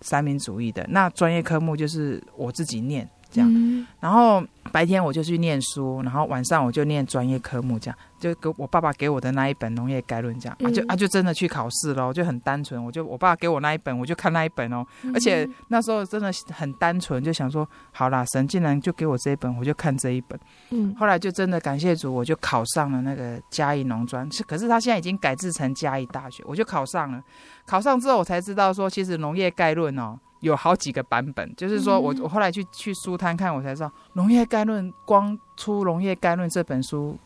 [0.00, 3.08] 三民主义的，那专业科目就是我自己念。
[3.30, 7.98] 这样，嗯、然后白天我就去念书，然后晚上我就念专业科目这样。
[8.18, 12.82] 就给我爸爸给我的那一本农业概论，这样啊，就啊就真的去考试了，就很单纯。
[12.84, 14.84] 我就我爸给我那一本，我就看那一本哦。
[15.14, 20.36] 而且那时候真的很单纯，就想说，好啦，神竟然就给我这一本，我就看这一本。
[20.70, 24.28] 嗯，后来就真的感谢主，我就考上了那个嘉义农专。
[24.32, 27.22] 是，可是他现在已经改制成嘉义大学，我就考上了。
[27.66, 30.18] 考上之后，我才知道说，其实农业概论哦。
[30.40, 37.18] 有好几个版本，就是说我我后来去去书摊看，我才知道《农业概论》光出《农业概论》这本书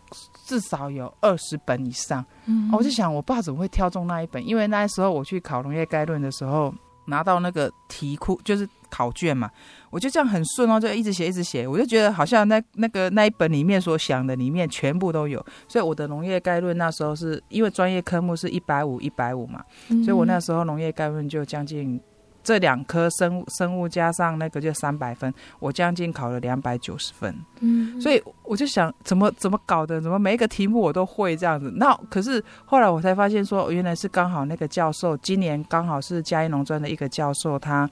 [0.47, 2.25] 至少有二十本以上。
[2.47, 4.47] 嗯，我就想我爸怎么会挑中那一本？
[4.47, 9.51] 因为那时候我去考《农业概论》的时候，拿到那个题库就是考卷嘛，
[9.91, 15.45] 我就这样很顺哦，就一直写一直写，我就觉得好像那那个那一本里面所想的里面全部都有。
[15.69, 22.01] 所以我的《农业概论》那时候是因为专业科目是一百五一百五嘛，所以我那时候《农业概论》就将近。
[22.43, 27.35] 这两科生物生物加上那个就三百分，我将近考了两百九十分。
[27.61, 31.73] 嗯，所以我就想怎么怎么搞的，怎么每一个题目我都会这样子？
[31.77, 37.89] 那可是后来我才发现说，原来是刚好那个教授今年刚好是嘉义农专的一个教授，他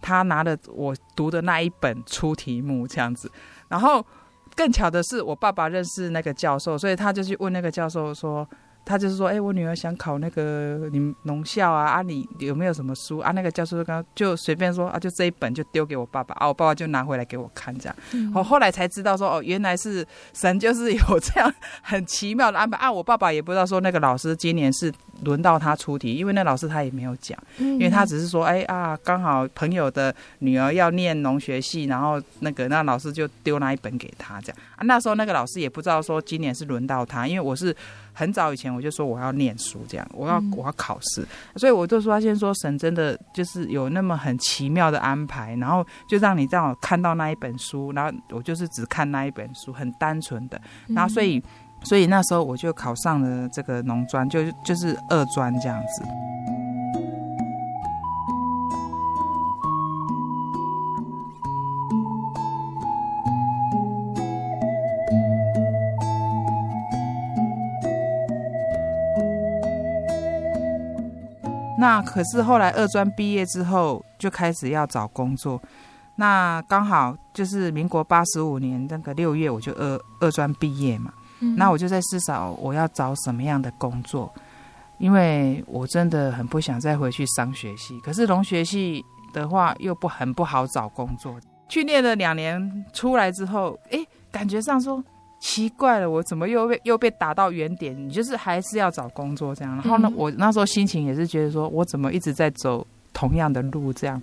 [0.00, 3.30] 他拿了我读的那一本出题目这样子。
[3.68, 4.04] 然后
[4.54, 8.46] 更巧的是，我爸爸认识那个教授，所以他就去问那个教授说。
[8.88, 13.32] 他就是说，哎、欸，我女儿想考那个你农校啊，啊，你有没有什么书啊？
[13.32, 17.94] 那个教授刚就随便说啊，就这一本就丢给我爸爸啊，我爸爸就拿回来给我看，这样。
[18.14, 22.90] 嗯、我后来才知道说，哦，原来是神就是有这样很奇妙的安排啊。
[22.90, 24.90] 我爸爸也不知道说那个老师今年是
[25.22, 34.80] 轮到他出题，因为那老师他也没有讲，因为他只是说，哎、欸、啊，刚好朋友的女儿要念农学系，然后那个那老师就丢那一本给他这样啊。
[34.84, 37.76] 那时候那个老师也不知道说今年是轮到他，因为我是。
[38.18, 51.40] 很早以前我就说我要念书，这样我要我要考试，所以我就发现说神真的就是有那么很奇妙的安排，然后就让你让我看到那一本书，然后我就是只看那一本书，很单纯的，然后所以
[51.84, 56.02] 所以那时候我就考上了这个农专，就就是二专这样子。
[71.78, 75.62] 那可是后来二专毕业之后就开始要找工作，
[76.16, 84.32] 那刚好就是民国八十五年那个六月我就二二专毕业嘛，嗯，那我就在思考我要找什么样的工作，
[84.98, 95.02] 因为我真的很不想再回去商学系，可是农学系的话又不很不好找工作，去念了两年出来之后，哎，感觉上说。
[95.40, 97.96] 奇怪了，我怎么又被又被打到原点？
[97.96, 99.72] 你就是还是要找工作这样。
[99.76, 104.20] 然后呢，我那时候心情也是觉得说，我怎么一直在走同样的路这样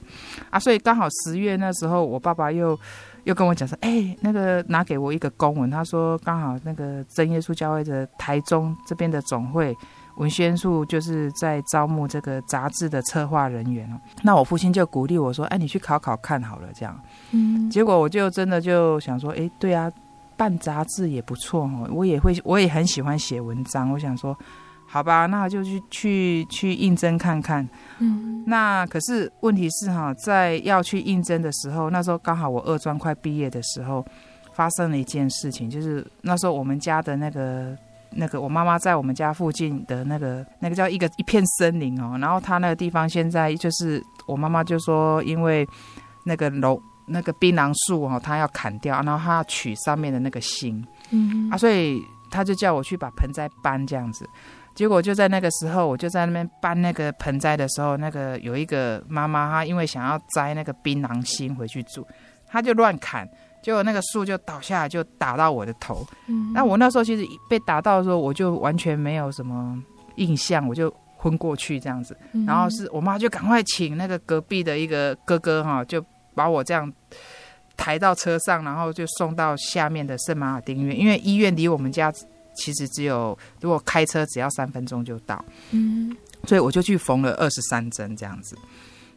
[0.50, 0.60] 啊？
[0.60, 2.78] 所以刚好十月那时候，我爸爸又
[3.24, 9.74] 又跟我讲说，哎、欸，那个拿给我一个公文，他说刚好那个真耶稣教会的台中这边的总会
[10.18, 14.00] 文宣处就是在招募这个杂志的策划人员哦。
[14.22, 16.98] 那我父亲就鼓励我说，哎，你去考考看好了这样。
[17.32, 19.90] 嗯，结果我就真的就想说，哎，对啊。
[20.38, 23.92] 办杂志也不错哦，我也会，我也很喜欢写文章。
[23.92, 24.38] 我想说，
[24.86, 27.68] 好吧，那就去去去应征看看。
[28.00, 34.06] 嗯，那可是问题是哈，在要去应征的时候，那时候刚好我二专快毕业的时候，
[34.54, 37.76] 发生了一件事情，就是那时候我们家的那个
[38.12, 45.68] 那个我妈妈在我们家附近的那个那个叫一个一片森林哦，然后她那个地方现在就是我妈妈就说，因为
[46.26, 46.82] 那个楼。
[47.08, 52.02] 那个槟榔树哦，他要砍掉，然后他要取上面的那个芯，嗯啊，所以
[52.32, 54.28] 他就叫我去把盆栽搬这样子。
[54.74, 62.06] 结果就在那个时候，我就在那边搬那个盆栽的时候，那个有一个妈妈，她因为想要摘那个槟榔芯回去住，
[62.48, 63.26] 她就乱砍，
[63.64, 66.06] 结果那个树就倒下来，就打到我的头。
[66.28, 69.82] 嗯，那我那时候其实被打到的时候，我就完全没有什么
[70.16, 72.18] 印象，我就昏过去这样子。
[72.46, 76.04] 然后是我妈就赶快请那个隔壁的一个哥哥哈，就。
[76.36, 76.92] 把我这样
[77.78, 82.12] 抬到车上，然后就送到下面的圣马尔丁医院，因为医院离我们家
[82.56, 85.44] 其实只有，如果开车只要三分钟就到。
[85.72, 86.16] 嗯，
[86.46, 88.58] 所以我就去缝了二十三针这样子。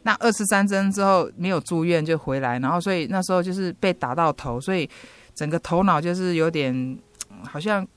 [0.03, 4.89] 那二十三针之后没有住院就回来，然后所以那时候就是被打到头，所以
[5.35, 6.97] 整个头脑就是有点
[7.43, 7.87] 好像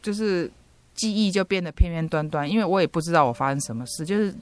[0.00, 0.50] 就是
[0.94, 4.34] 记忆就变得片片端端，因为我也不知道我发生什么事，就是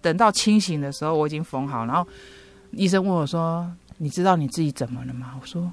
[0.00, 2.06] 等到清醒的时候我已经缝好，然后。
[2.72, 5.70] 医生问我说：“你知道你自己怎么了吗？”我说：“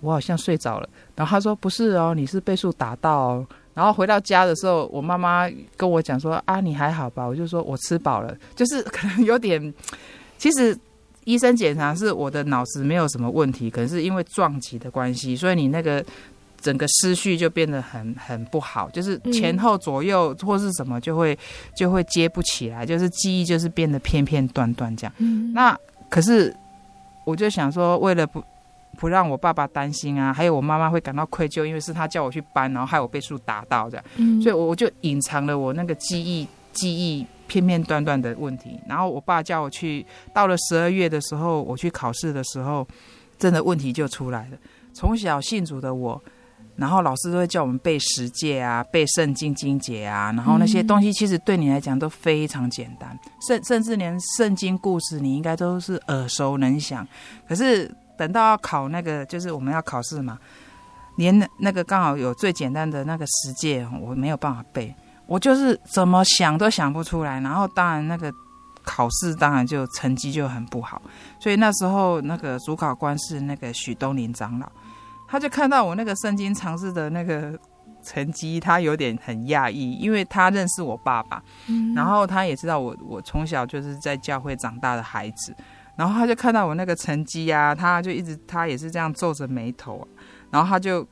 [0.00, 9.74] 我好像睡着了。”然后他说：“不是哦，你是被树打到。”然后回到家的时候，我妈妈跟我讲说：“啊，你还好吧？”我就说：“我吃饱了。”就是可能有点，
[10.38, 10.78] 其实
[11.24, 16.04] 医生检查是我的脑子没有什么问题，可能是因为撞击的关系，所以你那个
[16.60, 21.36] 整个思绪就变得很很不好，就是前后左右或是什么就会
[21.76, 25.12] 就会接不起来，就是记忆就是变得片片段段这样。
[25.52, 25.76] 那。
[26.14, 26.54] 可是，
[27.24, 28.40] 我就想说，为了不
[28.96, 38.78] 不让我爸爸担心啊，还有我妈妈会感到愧疚，因为是他叫我去搬，然后害我被树打到这样，嗯，所以我就隐藏了我那个记忆记忆片片段段的问题。
[38.88, 42.86] 然后我爸叫我去，到了十二月的时候，我去考试的时候，
[43.36, 44.56] 真的问题就出来了。
[44.92, 46.22] 从小信主的我。
[46.76, 53.16] 然后老师都会叫我们背十诫啊，背圣经经节啊，然后那些东西其实对你来讲都非常简单，
[53.46, 57.06] 甚甚至连圣经故事你应该都是耳熟能详。
[57.48, 60.36] 可是等到要考那个，就是我们要考试嘛，
[61.16, 64.92] 连那个刚好有最简单的那个十诫，我没有办法背，
[65.26, 67.38] 我就是怎么想都想不出来。
[67.40, 68.32] 然后当然那个
[68.82, 71.00] 考试当然就成绩就很不好，
[71.38, 74.68] 所以那时候那个主考官是那个许东林长老。
[75.34, 77.58] 他就看到我那个圣经尝试的那个
[78.04, 85.52] 成绩，他有点很讶异，因为他认识我爸爸，嗯、然后他也知道我我从小就是在教会长大的孩子，
[85.96, 90.06] 然后他就看到我那个成绩啊，他就一直他也是这样皱着眉头，
[90.52, 91.04] 然后他就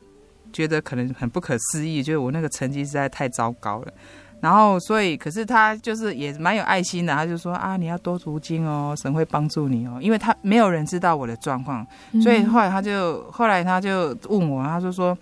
[0.52, 3.92] 觉得可能很不可思议，就是我那个成绩实在太糟糕了。
[4.42, 10.00] 然后，所以，可是他就是也蛮有爱心的，他就说啊，你要多读经哦，神会帮助你哦。
[10.00, 11.86] 因为他没有人知道我的状况，
[12.20, 15.16] 所以后来他就后来他就问我，他就说，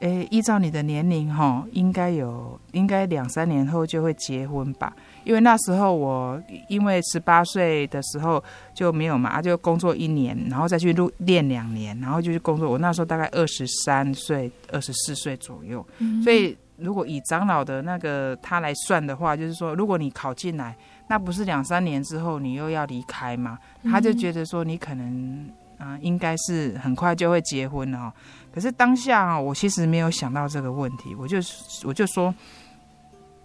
[0.00, 4.92] 诶，依照你的年龄哈，应该有应该两三年后就会结婚吧？
[5.22, 8.42] 因为那时候我因为十八岁的时候
[8.74, 12.68] 就没有嘛，就工作一年，然后再去入练两年，然后就去工作。
[12.68, 15.86] 我那时候大概二十三岁、二十四岁左右，
[16.24, 16.58] 所以。
[16.78, 20.76] 如果以长老的那个他来算的话，就是说，如果你考进来，
[21.08, 23.58] 那不是两三年之后你又要离开吗？
[23.84, 25.48] 他就觉得说你可能
[25.78, 28.12] 啊、呃，应该是很快就会结婚了。
[28.52, 31.38] 可是当下啊，我其实没有想到这个问题，我就
[31.84, 32.34] 我就说，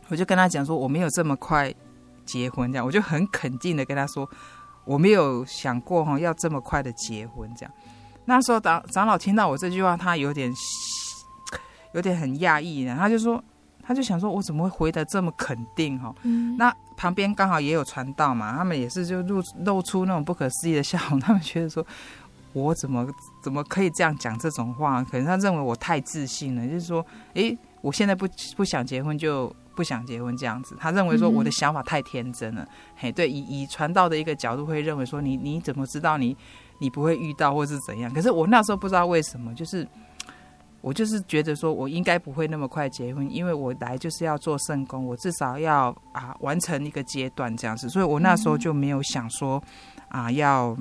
[0.10, 1.74] 我就跟他讲说，我没有这么快
[2.26, 4.30] 结婚，这样，我就很肯定的跟他说，
[4.84, 7.74] 我没有想过哈要这么快的结婚，这样。
[8.26, 10.54] 那时候长长老听到我这句话，他有点。
[11.94, 13.44] 有点很讶异，然后他就说，
[13.84, 16.14] 他就想说，我怎么会回得这么肯定哈？
[16.24, 21.86] 嗯、那旁边刚好也有传道嘛，他们也是就露露出那种不可思议的笑容，他们觉得说，
[22.54, 23.06] 我怎么
[23.44, 25.04] 怎么可以这样讲这种话？
[25.04, 30.78] 可能他认为我太自信了，就是说，诶，我现在不不想结婚就不想结婚这样子。
[30.80, 36.38] 他认为说我的想法太天真了，嗯、嘿，对，以以传道的一个角度会认为说，你你怎么知道你
[36.80, 38.14] 你不会遇到或是怎样？
[38.14, 39.86] 可是我那时候不知道为什么，就是。
[40.82, 49.62] 我就是觉得说，我应该不会那么快结婚，因为我来就是要做圣工，我至少要啊完成一个阶段这样子，所以我那时候就没有想说
[50.10, 50.76] 啊要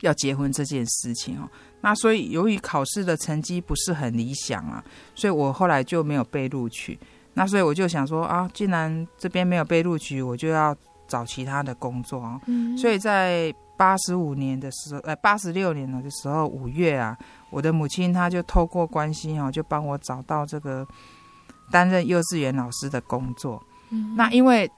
[0.00, 1.48] 要结婚这件事情哦。
[1.80, 4.82] 那所以由于考试的成绩不是很理想啊，
[5.14, 6.98] 所以我后来就没有被录取。
[7.34, 10.74] 那所以我就想说啊，既然这边没有被录取，我就要
[11.08, 12.40] 找其他的工作啊。
[12.78, 17.16] 所以在八十五年的时候，呃，八十六年的时候，五月啊。
[17.50, 20.84] 我的母亲，她就透过关系哦，就帮我找到这个
[21.70, 23.62] 担任幼稚园老师的工作。
[23.90, 24.68] 嗯、那因为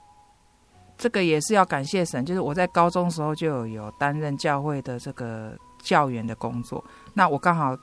[0.95, 6.83] 这个也是要感谢神，就是我在高中时候就有有担任教会的这个教员的工作。
[7.15, 7.75] 那我刚好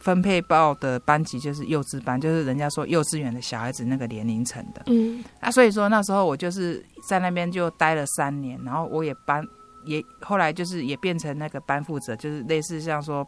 [0.00, 4.82] 分配报的班级就是幼稚班，就是人家说幼稚园的小孩子那个年龄层的。
[4.86, 9.46] 嗯，那所以说那时候我就是在那边就待了三年，然后我也搬。
[9.84, 13.26] 也后来就是也变成那个班负责，就是类似像说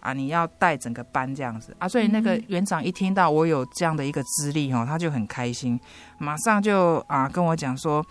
[0.00, 5.78] 啊，你要带整个班这样子啊，所以那个园长一听到我有这样的一个资历哦，他就很开心，
[6.18, 8.04] 马上就啊跟我讲说，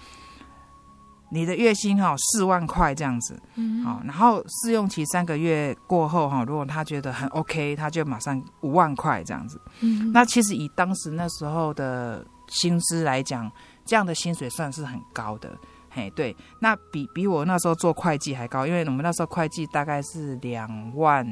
[1.30, 3.40] 你的月薪哈四万块这样子，
[3.84, 9.60] 好，然后试用期三个月过后哈，如果他觉得很 OK，他就马上五万块这样子。
[9.82, 13.52] 嗯那其实以当时那时候的薪资来讲，
[13.86, 15.58] 这样的薪水算是很高的。
[15.96, 21.26] 哎，对，那比比我那时候做会计还高，因为我们那时候会计大概是两万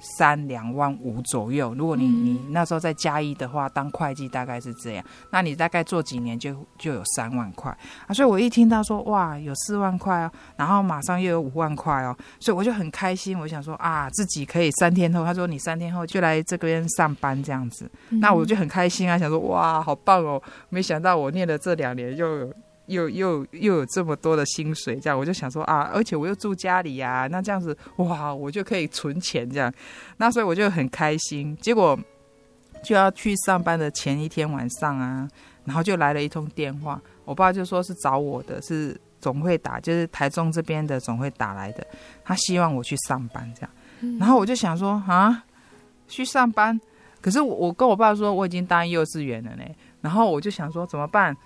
[0.00, 1.72] 三、两万五左右。
[1.74, 7.70] 如果你你那时候在加一的话，当会计大概是这样，那你大概做几年就就有三万块
[8.08, 8.12] 啊。
[8.12, 13.38] 所以我一听到说哇，有四万块哦，然后马上又有五万块哦，所以我就很开心。
[13.38, 20.42] 我想说啊，自己可以三天后，他说你三天后就来这边上班这样子，那我就很开心啊，想说哇，好棒哦！
[20.70, 22.52] 没想到我念了这两年又有。
[22.86, 29.72] 又又又有这么多的薪水，这样我就想说啊，而且我又住家里呀、啊，那这样子哇，我就可以存钱这样，
[30.18, 31.56] 那所以我就很开心。
[31.56, 31.98] 结果
[32.84, 35.28] 就要去上班的前一天晚上啊，
[35.64, 41.84] 然后就来了一通电话，我爸就说是找我的，是总会打，就是台中这边的总会打来的，
[42.24, 45.42] 他希望我去上班这样，然后我就想说啊，
[46.06, 46.80] 去上班，
[47.20, 49.64] 可是我我跟我爸说我已经答应幼稚园了呢，
[50.00, 51.36] 然后我就想说怎么办？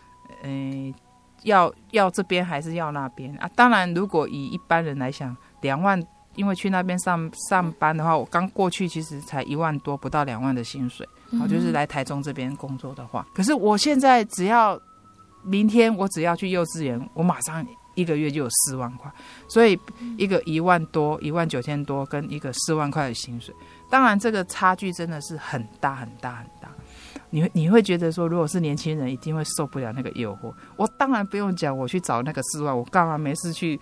[0.43, 1.01] 嗯、呃。
[1.45, 3.51] 要要这边还是要那边啊？
[3.55, 6.03] 当然，如果以一般人来想，两万，
[6.35, 11.09] 因为去那边上上班的话，我刚过去其实才一万多，不到两万的薪水。
[11.41, 14.77] 我就是来台中这边工作的话，可是我现在只要
[15.45, 17.65] 明天我只要去幼稚园，我马上
[17.95, 19.09] 一个月就有四万块。
[19.49, 19.79] 所以
[20.19, 23.55] 一个一万多、一万九千多，跟一个四万块的薪水，
[23.89, 26.60] 当然这个差距真的是很大很大很大。
[27.31, 30.53] 你会你会觉得说，如果是年轻人，一定会受不了那个诱惑。
[30.77, 33.81] 我当然不用讲，我去找那个四万，我干嘛没事去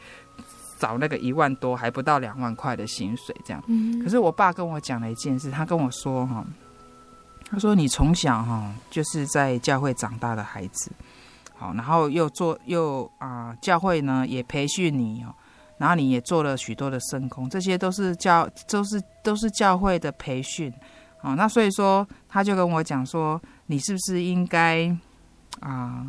[0.79, 3.63] 找那个一万多还不到两万块的薪水这样？
[3.67, 3.99] 嗯。
[4.03, 6.45] 可是我爸跟我讲了一件事，他跟我说哈，
[7.51, 10.93] 他说你从小哈就是在教会长大的孩子，
[11.57, 15.35] 好，然后又做又啊教会呢也培训你哦，
[15.79, 20.71] 然后你也做了许多的圣工，这些都是教都是都是教会的培训。
[21.23, 24.97] 哦，那所以说，他就跟我讲说，你是不是应该
[25.61, 26.07] 啊、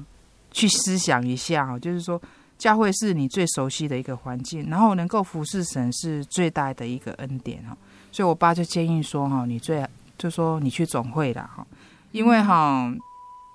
[0.51, 2.21] 去思想一下，哦就是说，
[2.57, 7.75] 教会是你最熟悉的一个环境，然后能够服侍神是最大的一个恩典哈。
[8.11, 9.83] 所以我爸就建议说，哈，你最
[10.17, 11.65] 就说你去总会啦哈，
[12.11, 12.93] 因为哈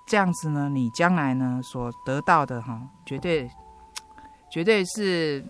[0.06, 3.48] 这样子呢，你将来呢所得到的哈，绝对
[4.50, 5.44] 绝对是。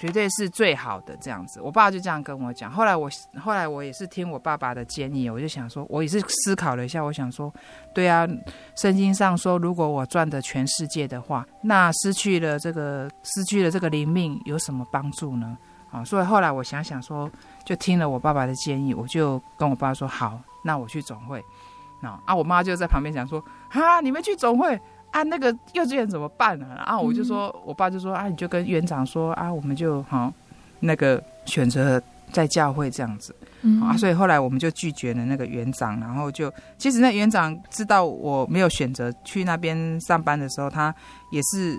[0.00, 2.70] 绝对是最好的这样子，我爸就这样跟我讲。
[2.70, 3.06] 后来我
[3.38, 7.52] 后来我也是听我爸爸的建议，我就想说，我也是思考了一下，我想说，
[7.92, 8.26] 对啊，
[8.74, 15.58] 圣经上说，如果我赚的全世界的话，那失去了这个失去了这个灵命有什么帮助呢？
[15.90, 17.30] 啊，所以后来我想想说，
[17.66, 21.44] 就听了我爸爸的建议，我就跟我爸说，好，那我去总会。
[22.00, 24.80] 那啊，我妈就在旁边讲说，啊，你们去总会。
[25.10, 26.66] 啊，那个幼稚园怎么办呢？
[26.84, 30.32] 啊，我就说，嗯、我爸就说啊，你就跟园长说啊，我们就好
[30.78, 32.00] 那个选择
[32.32, 40.94] 在教会这样子、嗯、啊，所以后来我们就拒绝了那个园长，然后就其实那园长知道我没有选择去那边上班的时候，他
[41.32, 41.76] 也是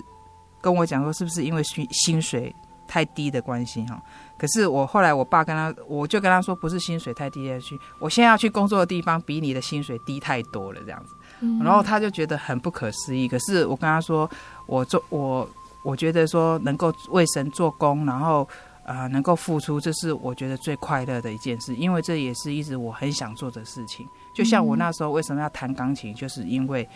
[0.59, 2.53] 跟我讲说，是不是因为薪薪水
[2.85, 4.01] 太低的关系哈？
[4.37, 11.15] 可是我后来我爸跟他，我就跟他说，不是薪水太低的去，我现在要去工作的地方比你的薪水低太多了这样子。
[11.61, 13.27] 然后他就觉得很不可思议。
[13.27, 14.29] 可是我跟他说，
[14.65, 15.47] 我做我
[15.83, 18.47] 我觉得说能够为神做工，然后
[18.85, 24.05] 呃能够付出，这是我觉得最快乐的一件事，因为这也是一直我很想做的事情。
[24.33, 26.87] 就像我那时候为什么要弹钢琴，就是因为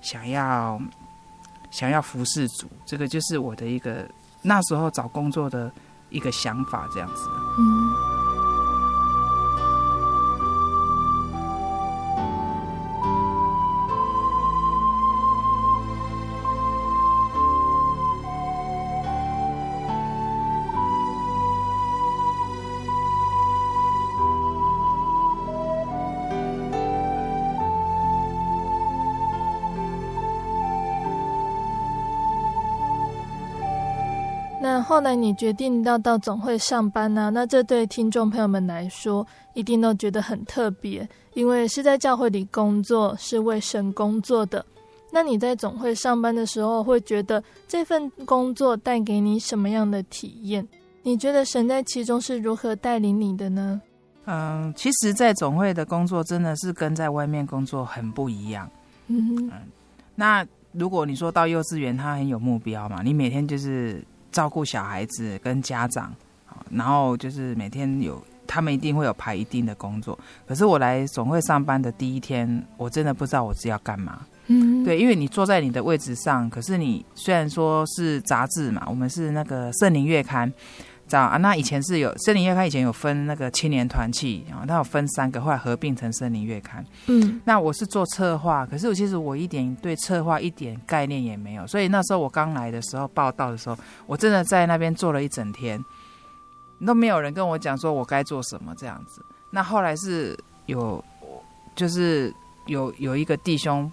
[0.00, 0.80] 想要
[1.70, 4.08] 想要服侍主，这个就是我的一个
[4.42, 5.72] 那时候找工作的
[6.10, 7.28] 一个想法，这样子。
[7.58, 8.13] 嗯。
[34.94, 37.28] 后来你决定要到总会上班呢、啊？
[37.30, 44.64] 那这对听众朋友们来说，一定都觉得很特别，因为是在教会里工作，是为神工作的。
[45.10, 50.64] 那你在总会上班的时候，会觉得这份工作带给你什么样的体验？
[51.02, 53.82] 你觉得神在其中是如何带领你的呢？
[54.26, 58.70] 嗯，其实，在总会的工作真的是跟在外面工作很不一样。
[59.08, 59.50] 嗯，
[60.14, 64.00] 那如果你说到幼稚园，它很有目标嘛，你每天就是。
[64.34, 66.12] 照顾小孩子跟家长，
[66.70, 70.18] 然后就是每天有他们一定会有排一定的工作。
[70.46, 74.26] 可是我来总会上班的第一天，我真的不知道我是要干嘛。
[74.48, 80.52] 嗯，对，因为你坐在你的位置上，可是你虽然说是杂志嘛，我们是那个圣灵月刊。
[81.06, 86.82] 这样啊，那以前是有《森林月刊》，以前有分那个青年团契，然后它有分三个，后来合并成《森林月刊》。
[87.06, 93.76] 嗯，那我是做策划，可是我其实我一点对策划一点概念也没有，所以那时候我刚来的时候报道的时候，
[94.06, 95.82] 我真的在那边做了一整天，
[96.86, 99.24] 都没有人跟我讲说我该做什么这样子。
[99.50, 100.36] 那后来是
[100.66, 101.04] 有，
[101.76, 102.34] 就是
[102.66, 103.92] 有有一个弟兄。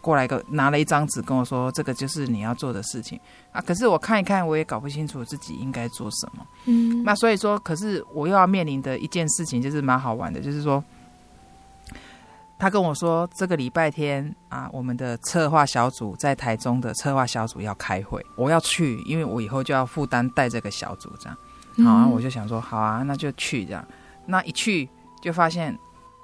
[0.00, 3.18] 过来个拿了一张纸跟我说：“这个就是你要做的事情
[3.52, 6.46] 啊！”可是我看一看，我也搞不清楚自己应该做什么。
[6.66, 10.82] 嗯，那所以说，可是我又要面临的一件事情就是蛮好玩的，就是说，
[12.58, 21.38] 他跟我说这个礼拜天啊，我们的策划小组在台中的策划小组要开会，我要去，因为我以后就要负担带这个小组这样。
[21.84, 23.86] 好啊，我就想说，好啊，那就去这样。
[24.26, 24.88] 那一去
[25.20, 25.78] 就发现。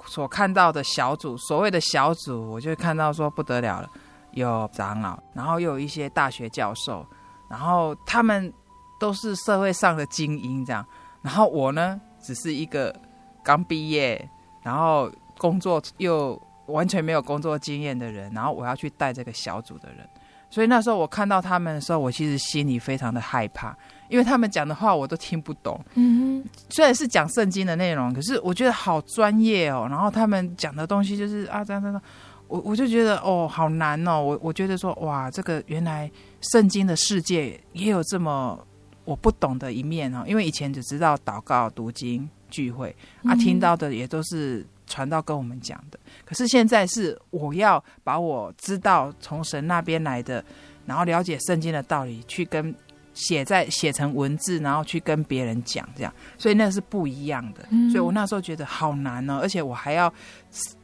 [0.07, 3.91] 所看到的小组，所谓的小组，我就看到说不得了了，
[4.33, 7.05] 有长老，然后又有一些大学教授，
[7.49, 8.53] 然后他们
[8.99, 10.87] 都是社会上的精英这样，
[11.23, 12.95] 然后我呢，只是一个
[13.43, 14.29] 刚毕业，
[14.63, 20.09] 然后工作又完全没有工作经验的人，然后我要去带这个小组的人，
[20.51, 23.77] 所以那时候我看到他们的时候，我其实心里非常的害怕。
[24.09, 29.87] 因为他们讲的话我都听不懂，嗯，虽然是讲圣经的内容，可是我觉得好专业哦。
[29.91, 32.03] 然后他们讲的东西就是啊，这样这样，
[32.47, 34.21] 我我就觉得哦，好难哦。
[34.21, 36.11] 我我觉得说哇，这个原来
[36.53, 38.59] 圣经的世界也有这么
[39.05, 40.25] 我不懂的一面哦。
[40.27, 42.95] 因为以前只知道祷告、读经、聚会
[43.25, 45.99] 啊，听到的也都是传道跟我们讲的。
[46.25, 50.43] 可是现在是我要把我知道从神那边来的，
[50.87, 52.75] 然后了解圣经的道理去跟。
[53.19, 57.67] 写在写成文字，然后去跟别人讲，这样，所以那是不一样的。
[57.71, 60.13] 嗯、所以我那时候觉得好难哦，而且我还要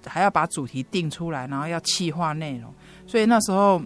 [0.04, 2.74] 还要把主题定出来，然后要企划内容。
[3.06, 3.80] 所以那时候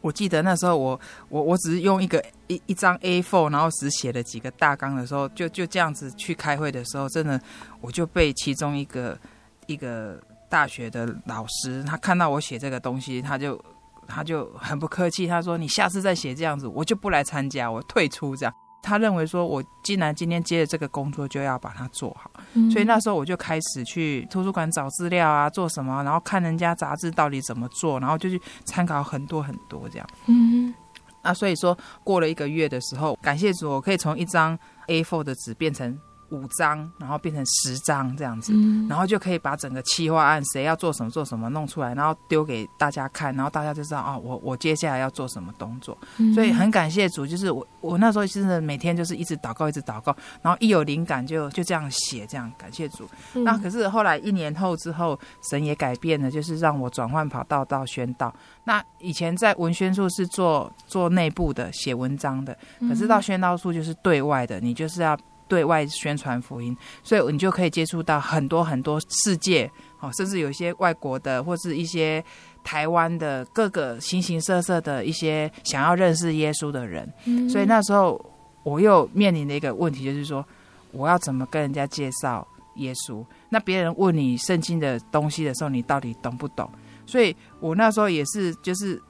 [0.00, 0.98] 我记得那时候我
[1.28, 7.38] 我我只是用一个一一张 A4，然后只写了几个大纲的时候，就就这样子去开会的时候，真的
[7.82, 9.18] 我就被其中一个
[9.66, 13.62] 一个大学的老师，他看到我写这个东西，他就。
[14.10, 18.52] 他就很不客气，他说：“你下次再写这样子，我就不来参加，我退出这样。”
[18.82, 22.30] 他认为说，我既然今天接了这个工作，就要把它做好。
[22.54, 30.08] 嗯、所以那时候我就开始去图书馆找资料啊，做什么，然后看人家杂志到底怎么做，然后就去参考很多很多这样。
[30.26, 30.74] 嗯，
[31.22, 34.58] 那所以说过了一个月的时候，感谢主，我可以从一张
[34.88, 35.98] A4 的纸变成。
[36.30, 45.96] 五张，然后变成十张这样子，嗯，然后就可以把整个企划案谁要做什么做什么弄出来，然后丢给大家看，然后大家就知道啊，我我接下来要做什么动作。
[46.18, 53.08] 嗯，所以很感谢主，就是我我那时候真的每天就是一直祷告，一直祷告，然后一有灵感就就这样写，这样感谢主。
[53.34, 55.18] 嗯，那可是后来一年后之后，
[55.50, 58.32] 神也改变了，就是让我转换跑道到宣道。
[58.64, 62.56] 那以前在文宣处是做做内部的写文章的，
[62.88, 65.18] 可是到宣道处就是对外的，你就是要。
[65.50, 72.24] 对外宣传福音，所以你就可以接触到很多很多世界，哦，甚至有一些外国的，或是一些
[72.62, 77.12] 台湾的各个形形色色的一些想要认识耶稣的人。
[77.24, 77.50] 嗯。
[77.50, 78.24] 所以那时候
[78.62, 80.46] 我又面临的一个问题，就是说
[80.92, 82.46] 我要怎么跟人家介绍
[82.76, 83.26] 耶稣？
[83.48, 86.70] 那别人问你圣经的东西的时候，你到底懂不懂？
[87.06, 89.02] 所以我那时候也是，就是。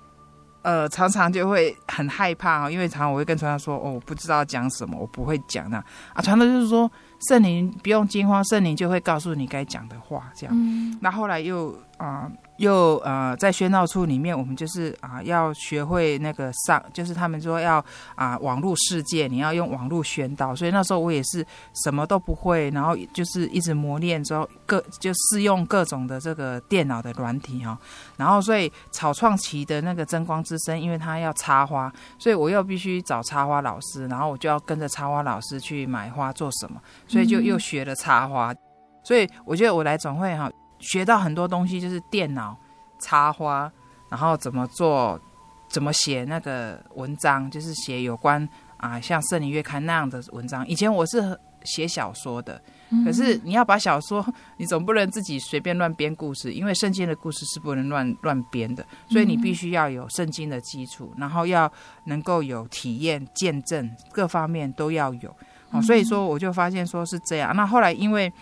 [0.62, 5.78] 呃，常常就会很害怕哦，因为常常我会跟船长说，哦，我不知道讲什么，我不会讲那
[6.12, 6.20] 啊。
[6.22, 6.90] 船长就是说，
[7.28, 10.54] 圣灵不用惊慌，圣灵就会告诉你该讲的话，这样。
[10.56, 10.98] 嗯。
[11.00, 12.30] 那后来又啊。
[12.60, 17.82] 又呃，在宣道处里面，我们就是啊，要学会那个上，就是他们说要
[18.14, 20.54] 啊，网络世界，你要用网络宣道。
[20.54, 21.42] 所以那时候我也是
[21.72, 27.78] 什么都不会，然后就是一直磨练之后，各就试用各种的这个电脑的软体哈。
[28.18, 36.78] 然后所以草创期的那个真光之声，因为他要插花，所以我又必须找插花老师，然后我就要跟着插花老师去买花做什么，
[37.08, 38.54] 所以就又学了插花。
[39.02, 40.50] 所以我觉得我来总会哈。
[40.80, 42.56] 学到很多东西，就是电脑
[42.98, 43.70] 插花，
[44.08, 45.20] 然后怎么做，
[45.68, 50.66] 怎么写那个文章，就是写有关啊，像《圣灵月刊》那样的文章。
[50.66, 52.60] 以前我是写小说的，
[53.04, 54.26] 可是你要把小说，
[54.56, 61.70] 你总不能自己随便乱编故事，因为圣经的故事是不能乱乱编的，所以你必须要有圣经的基础，然后要
[62.04, 65.36] 能够有体验、见证，各方面都要有。
[65.70, 67.54] 哦，所以说我就发现说是这样。
[67.54, 68.32] 那后来因为。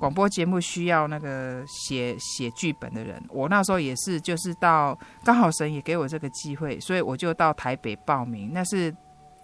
[0.00, 8.92] 广播节目需要那个写写剧本的人，我那时候也是，就是到刚好神也给我这个机会，所以我就到台北报名，那是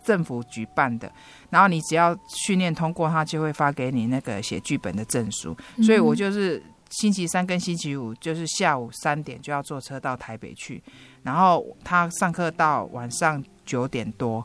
[0.03, 1.13] 政府举办的，
[1.51, 10.83] 然后你只要训练通过，他就会发给你那个写剧本的证书，所以我就是星期三跟星期五就是下午三点就要坐车到台北去，
[11.23, 14.43] 然后他上课到晚上九点多，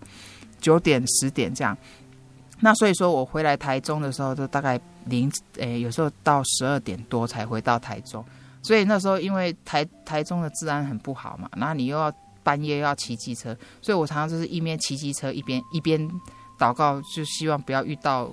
[0.60, 1.78] 九点十点这样。
[2.64, 8.24] 那所以说我回来台中的时候，就大概零诶、欸，有时候到十二点多才回到台中。
[8.64, 16.00] 所以那时候因为台台中的治安很不好嘛，然后你又要半夜又要骑机车，所以我常常就是一边骑机车一边一边
[16.60, 18.30] 祷告，就希望不要遇到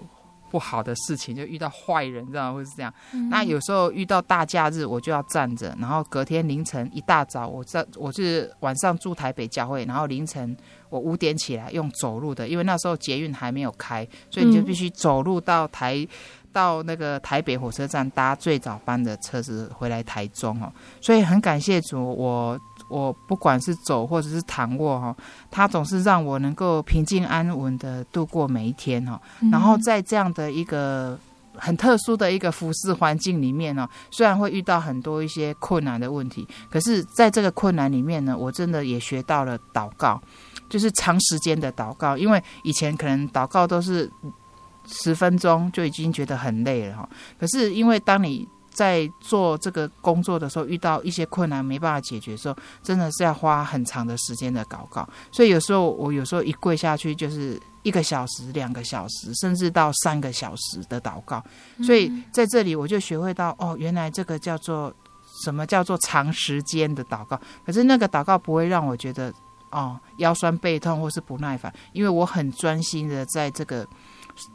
[0.51, 2.93] 不好的事情，就遇到坏人，这样会是这样。
[3.13, 10.55] 嗯、那有时候遇到大假日，我就要站着，然后隔天凌晨一大早，我在我是晚上住台北教会，然后凌晨。
[10.91, 16.09] 我五点起来用走路的，因为那时候捷运还没有开，所以你就必须走路到台、嗯、
[16.59, 20.73] 到那个台北火车站搭最早班的车子回来台中哦。
[21.01, 25.17] 所以很感谢主，我我不管是走或者是躺卧哈，
[25.53, 29.21] 他总是让我能够平静安稳的度过每一天哦。
[29.53, 31.17] 然后在这样的一个
[31.55, 40.21] 很特殊的一个服饰环境里面呢，虽然会遇到很多一些困难的问题，可是在这个困难里面呢，我真的也学到了祷告。
[40.69, 44.11] 就是长时间的祷告，因为以前可能祷告都是
[44.89, 47.09] 十分钟就已经觉得很累了哈。
[47.39, 55.09] 可是因为当你在做这个工作的时候，遇到一些困难没办法解决的时候，真的是要花很长的时间的祷告。
[55.33, 61.45] 所以有时候我有时候一跪下去就是一个小时、两个小时，甚至到三个小时的祷告。
[61.83, 64.95] 所以在这里我就学会到哦，原来这个叫做
[65.45, 67.41] 什么叫做长时间的祷告。
[67.67, 69.33] 可是那个祷告不会让我觉得。
[69.71, 73.87] 哦，腰酸背痛或是不耐烦，因为我很专心的在这个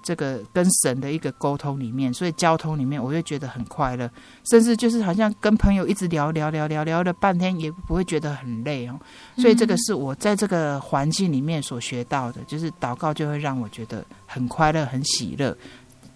[0.01, 4.09] 这个跟神的一个沟通里面，所以交通里面我会觉得很快乐，
[4.49, 8.99] 甚至就是好像跟朋友一直聊聊聊聊聊了半天，也不会觉得很累哦。
[9.38, 15.55] 所以这个是我在这个环境里面所学到的，就是祷告就会让我觉得很快乐、很喜乐，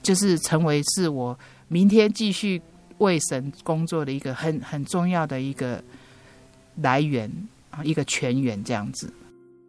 [0.01, 1.37] 就是成为是我
[1.67, 2.61] 明天继续
[2.99, 5.83] 为神工作的一个很很重要的一个
[6.77, 7.31] 来源
[7.69, 7.83] 啊。
[7.83, 9.13] 一个泉源这样子，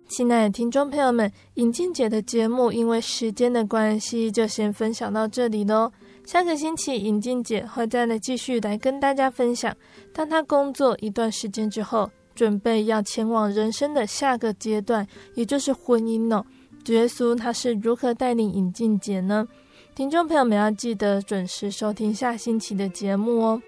[0.09, 5.93] 亲爱的听众朋友们，尹静姐的节目因为时间的关系，就先分享到这里喽。
[6.25, 9.75] 下个星期，尹静姐会再来继续来跟大家分享，
[10.13, 16.43] 当她工作一段时间之后，准备要前往人生的下个阶段，也就是婚姻呢。
[16.83, 19.47] 主耶稣他是如何带领尹静姐呢？
[19.95, 23.63] 听众朋友们要记得准时收听下星期的节目哦。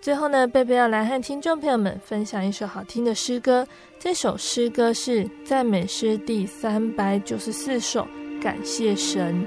[0.00, 3.66] 最后呢，贝贝要来和听众朋友们分享一首好听的诗歌，
[3.98, 8.08] 这首诗歌是赞美诗第三百九十四首，
[8.40, 9.46] 感谢神。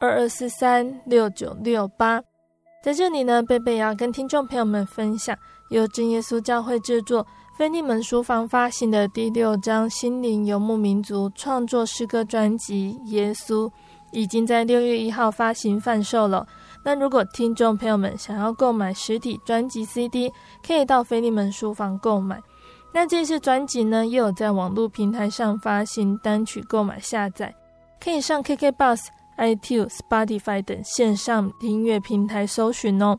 [0.00, 2.22] 二二四三六九六八，
[2.82, 5.36] 在这里呢，贝贝要跟听众朋友们分享
[5.70, 7.26] 由真耶稣教会制作、
[7.56, 13.66] 菲利门书房发行的第六张心灵游牧民族创作诗歌专辑《耶稣》，
[14.12, 16.46] 已经在六月一号发行贩售了。
[16.84, 20.32] 那如果听众朋友们想要购买实体专辑 CD，
[20.64, 22.40] 可以到菲利门书房购买。
[22.94, 27.52] 那这次专辑呢，也有在网络平台上发行单曲购买下载，
[28.00, 28.98] 可以上 KKBOX。
[29.38, 33.18] itunes spotify 等线上音乐平台搜寻哦。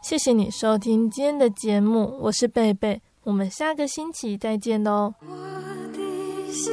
[0.00, 5.36] 谢谢你收听今天的节目我是贝贝我们下个星期再见哦我
[5.92, 6.72] 的心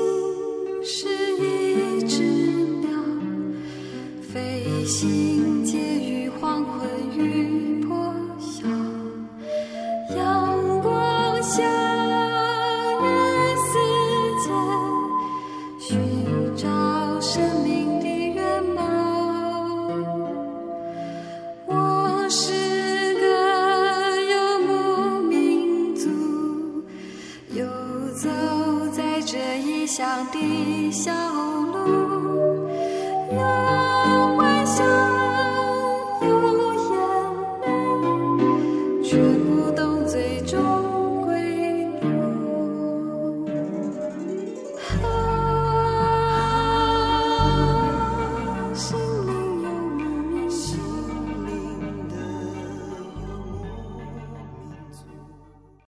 [0.83, 2.23] 是一只
[2.81, 2.89] 鸟
[4.21, 6.87] 飞行介于黄昏
[7.17, 8.67] 与破晓
[10.15, 11.94] 阳光下